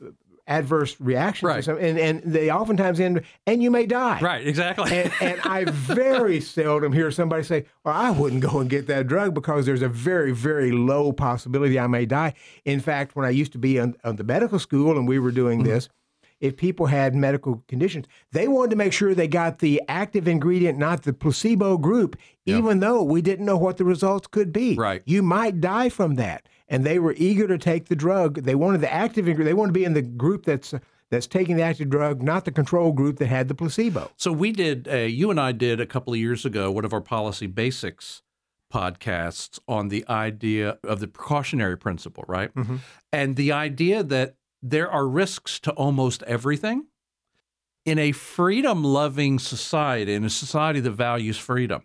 adverse 0.46 1.00
reactions, 1.00 1.68
Right. 1.70 1.80
and 1.80 1.98
and 1.98 2.22
they 2.26 2.52
oftentimes 2.52 3.00
end, 3.00 3.22
and 3.48 3.64
you 3.64 3.72
may 3.72 3.86
die. 3.86 4.20
Right, 4.20 4.46
exactly. 4.46 4.92
And, 4.92 5.14
and 5.22 5.40
I 5.46 5.64
very 5.64 6.42
seldom 6.58 6.92
hear 6.92 7.10
somebody 7.12 7.44
say, 7.44 7.66
"Well, 7.86 7.96
I 7.96 8.12
wouldn't 8.12 8.42
go 8.44 8.60
and 8.60 8.70
get 8.70 8.88
that 8.88 9.08
drug 9.08 9.34
because 9.34 9.66
there's 9.66 9.82
a 9.82 9.88
very, 9.88 10.34
very 10.34 10.74
low 10.74 11.14
possibility 11.14 11.80
I 11.80 11.88
may 11.88 12.06
die." 12.06 12.34
In 12.66 12.82
fact, 12.82 13.16
when 13.16 13.26
I 13.26 13.30
used 13.30 13.54
to 13.54 13.58
be 13.58 13.80
on, 13.80 13.96
on 14.04 14.18
the 14.18 14.26
medical 14.26 14.60
school 14.60 14.98
and 14.98 15.08
we 15.08 15.20
were 15.20 15.32
doing 15.32 15.60
Mm-hmm. 15.60 15.70
this, 15.70 15.88
if 16.44 16.58
people 16.58 16.88
had 16.88 17.16
medical 17.16 17.64
conditions, 17.70 18.06
they 18.34 18.50
wanted 18.50 18.72
to 18.72 18.76
make 18.76 18.92
sure 18.92 19.16
they 19.16 19.30
got 19.30 19.60
the 19.60 19.82
active 19.88 20.28
ingredient, 20.28 20.78
not 20.78 21.04
the 21.04 21.14
placebo 21.14 21.78
group, 21.78 22.18
even 22.46 22.82
though 22.82 23.02
we 23.02 23.22
didn't 23.22 23.46
know 23.46 23.56
what 23.56 23.78
the 23.78 23.86
results 23.86 24.28
could 24.28 24.52
be. 24.52 24.76
Right. 24.76 25.02
You 25.06 25.24
might 25.24 25.62
die 25.62 25.88
from 25.88 26.16
that. 26.16 26.50
And 26.68 26.86
they 26.86 27.00
were 27.00 27.16
eager 27.18 27.48
to 27.48 27.58
take 27.58 27.88
the 27.88 27.96
drug. 27.96 28.44
They 28.44 28.56
wanted 28.56 28.82
the 28.82 28.94
active 28.94 29.26
ingredient. 29.30 29.56
They 29.56 29.58
wanted 29.58 29.70
to 29.70 29.80
be 29.80 29.86
in 29.86 29.94
the 29.94 30.02
group 30.02 30.44
that's 30.44 30.74
that's 31.10 31.28
taking 31.28 31.56
the 31.56 31.62
active 31.62 31.90
drug, 31.90 32.22
not 32.22 32.44
the 32.44 32.52
control 32.52 32.92
group 32.92 33.20
that 33.20 33.28
had 33.28 33.48
the 33.48 33.56
placebo. 33.56 34.12
So 34.18 34.34
we 34.34 34.52
did, 34.52 34.88
uh, 34.88 34.98
you 34.98 35.30
and 35.30 35.40
I 35.40 35.54
did 35.54 35.80
a 35.80 35.86
couple 35.86 36.12
of 36.12 36.20
years 36.20 36.44
ago, 36.44 36.72
one 36.72 36.84
of 36.84 36.92
our 36.92 37.02
policy 37.02 37.48
basics 37.48 38.22
podcasts 38.74 39.60
on 39.68 39.88
the 39.90 40.04
idea 40.10 40.80
of 40.84 41.00
the 41.00 41.08
precautionary 41.08 41.78
principle, 41.78 42.26
right? 42.28 42.52
And 43.14 43.36
the 43.36 43.52
idea 43.52 44.02
that 44.04 44.36
there 44.64 44.90
are 44.90 45.08
risks 45.08 45.60
to 45.60 45.72
almost 45.72 46.24
everything. 46.24 46.88
In 47.86 48.00
a 48.00 48.14
freedom 48.14 48.82
loving 48.82 49.38
society, 49.40 50.14
in 50.14 50.24
a 50.24 50.30
society 50.30 50.80
that 50.80 50.92
values 50.92 51.38
freedom, 51.38 51.84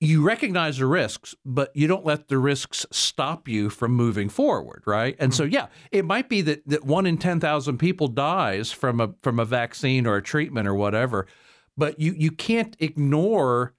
you 0.00 0.22
recognize 0.22 0.78
the 0.78 0.86
risks, 0.86 1.34
but 1.44 1.70
you 1.74 1.86
don't 1.86 2.06
let 2.06 2.28
the 2.28 2.38
risks 2.38 2.86
stop 2.90 3.46
you 3.46 3.68
from 3.68 3.92
moving 3.92 4.30
forward, 4.30 4.82
right? 4.86 5.16
And 5.18 5.34
so, 5.34 5.44
mm-hmm. 5.44 5.54
yeah, 5.54 5.66
it 5.92 6.06
might 6.06 6.30
be 6.30 6.40
that, 6.42 6.66
that 6.66 6.84
one 6.84 7.04
in 7.04 7.18
ten 7.18 7.40
thousand 7.40 7.76
people 7.76 8.08
dies 8.08 8.72
from 8.72 9.00
a 9.00 9.12
from 9.22 9.38
a 9.38 9.44
vaccine 9.44 10.06
or 10.06 10.16
a 10.16 10.22
treatment 10.22 10.66
or 10.66 10.74
whatever, 10.74 11.26
but 11.76 12.00
you 12.00 12.14
you 12.16 12.30
can't 12.30 12.74
ignore 12.78 13.74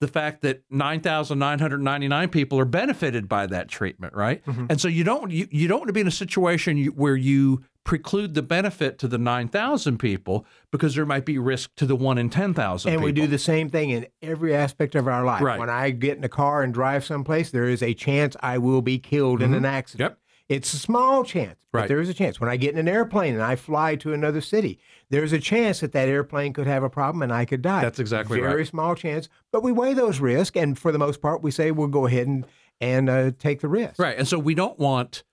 the 0.00 0.08
fact 0.08 0.42
that 0.42 0.62
nine 0.70 1.00
thousand 1.00 1.38
nine 1.38 1.58
hundred 1.58 1.82
ninety 1.82 2.08
nine 2.08 2.28
people 2.28 2.58
are 2.58 2.64
benefited 2.64 3.28
by 3.28 3.46
that 3.46 3.68
treatment, 3.68 4.14
right? 4.14 4.44
Mm-hmm. 4.44 4.66
And 4.70 4.80
so 4.80 4.88
you 4.88 5.04
don't 5.04 5.30
you, 5.30 5.48
you 5.50 5.68
don't 5.68 5.80
want 5.80 5.88
to 5.88 5.92
be 5.92 6.00
in 6.00 6.06
a 6.06 6.12
situation 6.12 6.76
you- 6.76 6.92
where 6.92 7.16
you 7.16 7.64
preclude 7.84 8.34
the 8.34 8.42
benefit 8.42 8.98
to 8.98 9.08
the 9.08 9.18
nine 9.18 9.48
thousand 9.48 9.98
people 9.98 10.46
because 10.70 10.94
there 10.94 11.06
might 11.06 11.24
be 11.24 11.38
risk 11.38 11.74
to 11.76 11.86
the 11.86 11.96
one 11.96 12.18
in 12.18 12.30
ten 12.30 12.54
thousand. 12.54 12.92
And 12.92 13.02
we 13.02 13.12
do 13.12 13.26
the 13.26 13.38
same 13.38 13.70
thing 13.70 13.90
in 13.90 14.06
every 14.22 14.54
aspect 14.54 14.94
of 14.94 15.08
our 15.08 15.24
life. 15.24 15.42
Right. 15.42 15.58
When 15.58 15.70
I 15.70 15.90
get 15.90 16.16
in 16.16 16.24
a 16.24 16.28
car 16.28 16.62
and 16.62 16.72
drive 16.72 17.04
someplace, 17.04 17.50
there 17.50 17.68
is 17.68 17.82
a 17.82 17.94
chance 17.94 18.36
I 18.40 18.58
will 18.58 18.82
be 18.82 18.98
killed 18.98 19.42
in 19.42 19.52
an 19.52 19.60
mm-hmm. 19.60 19.66
accident. 19.66 20.10
Yep. 20.10 20.18
It's 20.48 20.72
a 20.72 20.78
small 20.78 21.24
chance, 21.24 21.58
but 21.72 21.80
Right. 21.80 21.88
there 21.88 22.00
is 22.00 22.08
a 22.08 22.14
chance. 22.14 22.40
When 22.40 22.48
I 22.48 22.56
get 22.56 22.72
in 22.72 22.78
an 22.78 22.88
airplane 22.88 23.34
and 23.34 23.42
I 23.42 23.54
fly 23.54 23.96
to 23.96 24.14
another 24.14 24.40
city, 24.40 24.78
there's 25.10 25.32
a 25.32 25.38
chance 25.38 25.80
that 25.80 25.92
that 25.92 26.08
airplane 26.08 26.52
could 26.52 26.66
have 26.66 26.82
a 26.82 26.90
problem 26.90 27.22
and 27.22 27.32
I 27.32 27.44
could 27.44 27.62
die. 27.62 27.82
That's 27.82 27.98
exactly 27.98 28.36
Very 28.36 28.46
right. 28.46 28.52
Very 28.52 28.66
small 28.66 28.94
chance, 28.94 29.28
but 29.52 29.62
we 29.62 29.72
weigh 29.72 29.94
those 29.94 30.20
risks, 30.20 30.56
and 30.56 30.78
for 30.78 30.92
the 30.92 30.98
most 30.98 31.22
part, 31.22 31.42
we 31.42 31.50
say 31.50 31.70
we'll 31.70 31.88
go 31.88 32.06
ahead 32.06 32.26
and 32.26 32.46
and 32.80 33.10
uh, 33.10 33.32
take 33.38 33.60
the 33.60 33.68
risk. 33.68 33.98
Right. 33.98 34.16
And 34.16 34.28
so 34.28 34.38
we 34.38 34.54
don't 34.54 34.78
want 34.78 35.24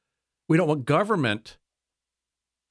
we 0.48 0.58
don't 0.58 0.68
want 0.68 0.86
government 0.86 1.58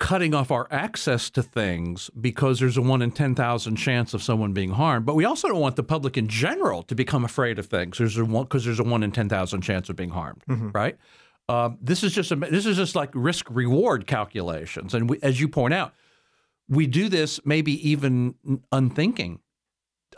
cutting 0.01 0.35
off 0.35 0.51
our 0.51 0.67
access 0.71 1.31
to 1.31 1.43
things 1.43 2.11
because 2.21 2.59
there's 2.59 2.77
a 2.77 2.83
one 2.83 3.01
in 3.01 3.11
10,000 3.11 3.77
chance 3.77 4.13
of 4.13 4.23
someone 4.23 4.53
being 4.53 4.71
harmed. 4.71 5.07
But 5.07 5.15
we 5.15 5.25
also 5.25 5.49
don't 5.49 5.61
want 5.61 5.77
the 5.77 5.85
public 5.85 6.19
in 6.19 6.29
general 6.29 6.83
to 6.85 6.95
become 6.95 7.25
afraid 7.25 7.59
of 7.59 7.67
things. 7.67 7.99
There's 7.99 8.19
a 8.19 8.25
one 8.25 8.45
because 8.45 8.65
there's 8.65 8.81
a 8.81 8.85
one 8.85 9.03
in 9.03 9.13
10,000 9.13 9.61
chance 9.63 9.89
of 9.89 9.97
being 9.97 10.11
harmed, 10.11 10.43
right? 10.75 10.97
Um, 11.49 11.79
this 11.81 12.03
is 12.03 12.13
just 12.13 12.33
a, 12.33 12.37
this 12.37 12.67
is 12.67 12.77
just 12.77 12.97
like 12.97 13.11
risk 13.15 13.47
reward 13.51 14.07
calculations, 14.07 14.95
and 14.95 15.11
we, 15.11 15.19
as 15.23 15.41
you 15.41 15.49
point 15.49 15.75
out, 15.75 15.95
we 16.69 16.87
do 16.87 17.09
this 17.09 17.41
maybe 17.45 17.89
even 17.89 18.35
unthinking 18.73 19.41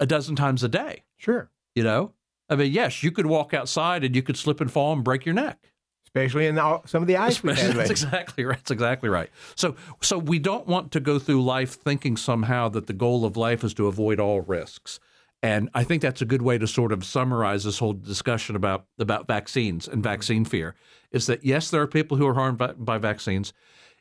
a 0.01 0.07
dozen 0.07 0.37
times 0.37 0.63
a 0.63 0.69
day. 0.69 1.05
Sure. 1.17 1.51
You 1.75 1.83
know, 1.83 2.13
I 2.49 2.57
mean, 2.57 2.73
yes, 2.73 3.03
you 3.03 3.11
could 3.11 3.27
walk 3.27 3.53
outside 3.53 4.05
and 4.05 4.15
you 4.15 4.23
could 4.23 4.37
slip 4.37 4.61
and 4.61 4.71
fall 4.71 4.93
and 4.93 5.05
break 5.05 5.25
your 5.25 5.35
neck. 5.35 5.73
Especially 6.07 6.47
in 6.47 6.59
all, 6.59 6.83
some 6.87 7.03
of 7.03 7.09
the 7.09 7.17
ice 7.17 7.39
had 7.43 7.57
That's 7.57 7.91
exactly 7.91 8.45
right. 8.45 8.57
That's 8.57 8.71
exactly 8.71 9.09
right. 9.09 9.29
So, 9.55 9.77
so 10.01 10.19
we 10.19 10.39
don't 10.39 10.67
want 10.67 10.93
to 10.93 11.01
go 11.01 11.19
through 11.19 11.43
life 11.43 11.75
thinking 11.75 12.17
somehow 12.17 12.69
that 12.71 12.87
the 12.87 12.93
goal 12.93 13.25
of 13.25 13.37
life 13.37 13.65
is 13.65 13.75
to 13.75 13.87
avoid 13.87 14.19
all 14.21 14.41
risks. 14.41 14.99
And 15.43 15.69
I 15.75 15.85
think 15.85 16.01
that's 16.01 16.23
a 16.23 16.25
good 16.25 16.43
way 16.43 16.57
to 16.57 16.67
sort 16.67 16.93
of 16.93 17.05
summarize 17.05 17.65
this 17.65 17.79
whole 17.79 17.93
discussion 17.93 18.57
about 18.57 18.87
about 18.99 19.27
vaccines 19.27 19.87
and 19.87 20.03
vaccine 20.03 20.45
fear. 20.45 20.75
Is 21.11 21.27
that 21.27 21.45
yes, 21.45 21.71
there 21.71 21.83
are 21.83 21.87
people 21.87 22.17
who 22.17 22.27
are 22.27 22.35
harmed 22.35 22.59
by, 22.59 22.73
by 22.73 22.99
vaccines. 22.99 23.53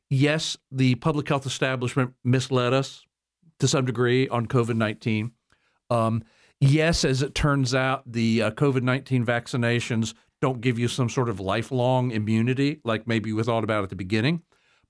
Yes, 0.09 0.57
the 0.71 0.95
public 0.95 1.27
health 1.27 1.45
establishment 1.45 2.13
misled 2.23 2.73
us 2.73 3.05
to 3.59 3.67
some 3.67 3.85
degree 3.85 4.27
on 4.27 4.45
COVID 4.47 4.75
nineteen. 4.75 5.31
Um, 5.89 6.23
yes, 6.59 7.05
as 7.05 7.21
it 7.21 7.35
turns 7.35 7.73
out, 7.73 8.03
the 8.11 8.41
uh, 8.41 8.51
COVID 8.51 8.81
19 8.81 9.25
vaccinations 9.25 10.13
don't 10.41 10.61
give 10.61 10.77
you 10.77 10.87
some 10.87 11.09
sort 11.09 11.29
of 11.29 11.39
lifelong 11.39 12.11
immunity 12.11 12.81
like 12.83 13.07
maybe 13.07 13.31
we 13.33 13.43
thought 13.43 13.63
about 13.63 13.83
at 13.83 13.89
the 13.89 13.95
beginning. 13.95 14.41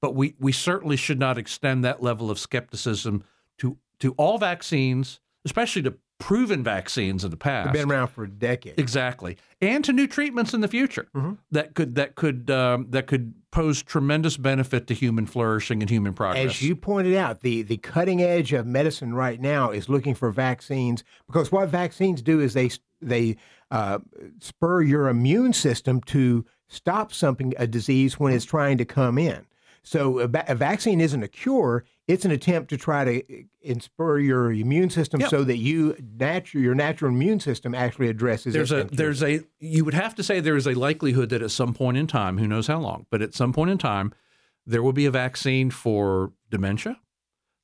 But 0.01 0.15
we, 0.15 0.35
we 0.39 0.51
certainly 0.51 0.97
should 0.97 1.19
not 1.19 1.37
extend 1.37 1.83
that 1.83 2.03
level 2.03 2.29
of 2.29 2.39
skepticism 2.39 3.23
to, 3.59 3.77
to 3.99 4.13
all 4.17 4.37
vaccines, 4.37 5.19
especially 5.45 5.81
to 5.83 5.95
proven 6.19 6.63
vaccines 6.63 7.23
in 7.23 7.31
the 7.31 7.37
past. 7.37 7.73
They've 7.73 7.83
Been 7.83 7.91
around 7.91 8.07
for 8.07 8.25
decades. 8.25 8.77
Exactly, 8.77 9.37
and 9.61 9.83
to 9.85 9.93
new 9.93 10.07
treatments 10.07 10.53
in 10.53 10.61
the 10.61 10.67
future 10.67 11.07
that 11.51 11.73
could 11.75 11.95
that 11.95 12.15
could 12.15 12.49
um, 12.49 12.87
that 12.91 13.07
could 13.07 13.33
pose 13.51 13.81
tremendous 13.83 14.37
benefit 14.37 14.87
to 14.87 14.93
human 14.93 15.25
flourishing 15.25 15.81
and 15.81 15.89
human 15.89 16.13
progress. 16.13 16.45
As 16.45 16.61
you 16.61 16.75
pointed 16.75 17.15
out, 17.15 17.41
the, 17.41 17.61
the 17.61 17.77
cutting 17.77 18.21
edge 18.21 18.51
of 18.51 18.65
medicine 18.65 19.13
right 19.13 19.39
now 19.39 19.71
is 19.71 19.87
looking 19.87 20.13
for 20.13 20.29
vaccines 20.31 21.03
because 21.25 21.51
what 21.51 21.69
vaccines 21.69 22.21
do 22.21 22.39
is 22.39 22.53
they 22.53 22.69
they 23.01 23.37
uh, 23.71 23.99
spur 24.39 24.81
your 24.81 25.07
immune 25.09 25.53
system 25.53 26.01
to 26.01 26.45
stop 26.67 27.13
something 27.13 27.53
a 27.57 27.67
disease 27.67 28.19
when 28.19 28.33
it's 28.33 28.45
trying 28.45 28.77
to 28.77 28.85
come 28.85 29.17
in. 29.17 29.45
So 29.83 30.19
a, 30.19 30.27
va- 30.27 30.45
a 30.47 30.55
vaccine 30.55 30.99
isn't 30.99 31.21
a 31.23 31.27
cure; 31.27 31.85
it's 32.07 32.23
an 32.25 32.31
attempt 32.31 32.69
to 32.69 32.77
try 32.77 33.03
to 33.03 33.43
inspire 33.61 34.19
your 34.19 34.51
immune 34.51 34.89
system 34.91 35.21
Yep. 35.21 35.29
so 35.29 35.43
that 35.43 35.57
you 35.57 35.95
natural 36.19 36.61
your 36.63 36.75
natural 36.75 37.11
immune 37.11 37.39
system 37.39 37.73
actually 37.73 38.09
addresses 38.09 38.53
there's 38.53 38.71
it. 38.71 38.91
a 38.91 38.95
there's 38.95 39.23
a 39.23 39.41
you 39.59 39.83
would 39.85 39.93
have 39.95 40.13
to 40.15 40.23
say 40.23 40.39
there 40.39 40.55
is 40.55 40.67
a 40.67 40.73
likelihood 40.75 41.29
that 41.29 41.41
at 41.41 41.51
some 41.51 41.73
point 41.73 41.97
in 41.97 42.05
time, 42.07 42.37
who 42.37 42.47
knows 42.47 42.67
how 42.67 42.79
long, 42.79 43.05
but 43.09 43.21
at 43.21 43.33
some 43.33 43.51
point 43.53 43.71
in 43.71 43.77
time, 43.77 44.13
there 44.65 44.83
will 44.83 44.93
be 44.93 45.05
a 45.05 45.11
vaccine 45.11 45.69
for 45.71 46.31
dementia. 46.51 46.99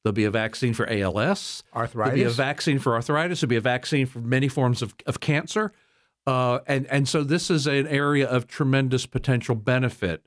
There'll 0.04 0.14
be 0.14 0.24
a 0.26 0.32
vaccine 0.32 0.74
for 0.74 0.90
ALS. 0.90 1.62
Arthritis. 1.76 2.16
There'll 2.16 2.16
be 2.16 2.24
a 2.24 2.30
vaccine 2.32 2.80
for 2.80 2.96
arthritis. 2.96 3.42
There'll 3.42 3.50
be 3.50 3.56
a 3.56 3.62
vaccine 3.62 4.08
for 4.08 4.18
many 4.20 4.48
forms 4.48 4.82
of, 4.82 4.96
of 5.06 5.20
cancer. 5.20 5.72
Uh, 6.26 6.60
and, 6.66 6.88
and 6.88 7.08
so 7.08 7.24
this 7.24 7.52
is 7.52 7.68
an 7.68 7.86
area 7.88 8.28
of 8.28 8.48
tremendous 8.48 9.06
potential 9.06 9.54
benefit, 9.54 10.26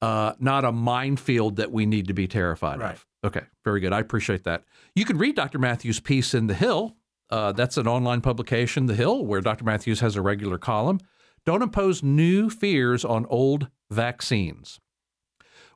uh, 0.00 0.32
not 0.38 0.64
a 0.64 0.72
minefield 0.72 1.56
that 1.56 1.70
we 1.70 1.84
need 1.84 2.08
to 2.08 2.14
be 2.14 2.26
terrified 2.26 2.80
Right. 2.80 2.94
of. 2.94 3.06
Okay, 3.24 3.42
very 3.64 3.80
good. 3.80 3.92
I 3.92 4.00
appreciate 4.00 4.44
that. 4.44 4.64
You 4.94 5.06
can 5.06 5.16
read 5.16 5.34
Dr. 5.34 5.58
Matthews' 5.58 5.98
piece 5.98 6.34
in 6.34 6.46
The 6.46 6.54
Hill. 6.54 6.96
Uh, 7.30 7.52
that's 7.52 7.78
an 7.78 7.88
online 7.88 8.20
publication, 8.20 8.84
The 8.84 8.94
Hill, 8.94 9.24
where 9.24 9.40
Dr. 9.40 9.64
Matthews 9.64 10.00
has 10.00 10.14
a 10.14 10.22
regular 10.22 10.58
column. 10.58 11.00
Don't 11.46 11.62
impose 11.62 12.02
new 12.02 12.50
fears 12.50 13.04
on 13.04 13.24
old 13.26 13.68
vaccines. 13.90 14.78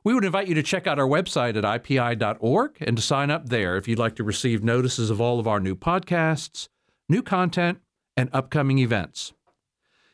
We 0.03 0.13
would 0.13 0.23
invite 0.23 0.47
you 0.47 0.55
to 0.55 0.63
check 0.63 0.87
out 0.87 0.99
our 0.99 1.07
website 1.07 1.57
at 1.57 1.63
ipi.org 1.63 2.77
and 2.81 2.95
to 2.95 3.03
sign 3.03 3.31
up 3.31 3.49
there 3.49 3.75
if 3.75 3.87
you'd 3.87 3.99
like 3.99 4.15
to 4.15 4.23
receive 4.23 4.63
notices 4.63 5.09
of 5.09 5.19
all 5.19 5.39
of 5.39 5.47
our 5.47 5.59
new 5.59 5.75
podcasts, 5.75 6.69
new 7.09 7.21
content, 7.21 7.79
and 8.15 8.29
upcoming 8.31 8.77
events. 8.77 9.33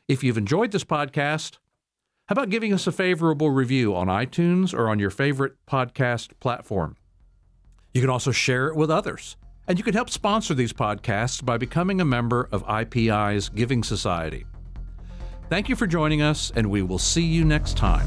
If 0.08 0.24
you've 0.24 0.38
enjoyed 0.38 0.72
this 0.72 0.84
podcast, 0.84 1.58
how 2.28 2.34
about 2.34 2.50
giving 2.50 2.74
us 2.74 2.88
a 2.88 2.92
favorable 2.92 3.52
review 3.52 3.96
on 3.96 4.08
iTunes 4.08 4.74
or 4.74 4.90
on 4.90 5.00
your 5.00 5.12
favorite 5.12 5.54
podcast 5.68 6.32
platform? 6.40 6.96
You 7.96 8.02
can 8.02 8.10
also 8.10 8.32
share 8.32 8.68
it 8.68 8.76
with 8.76 8.92
others. 8.92 9.38
And 9.70 9.78
you 9.78 9.84
can 9.84 9.94
help 9.94 10.10
sponsor 10.10 10.54
these 10.54 10.74
podcasts 10.74 11.44
by 11.44 11.58
becoming 11.58 12.02
a 12.02 12.06
member 12.06 12.50
of 12.52 12.62
IPI's 12.66 13.48
Giving 13.48 13.84
Society. 13.84 14.46
Thank 15.50 15.70
you 15.70 15.78
for 15.78 15.88
joining 15.88 16.22
us, 16.22 16.52
and 16.58 16.70
we 16.70 16.82
will 16.82 17.00
see 17.00 17.24
you 17.24 17.46
next 17.46 17.78
time. 17.78 18.06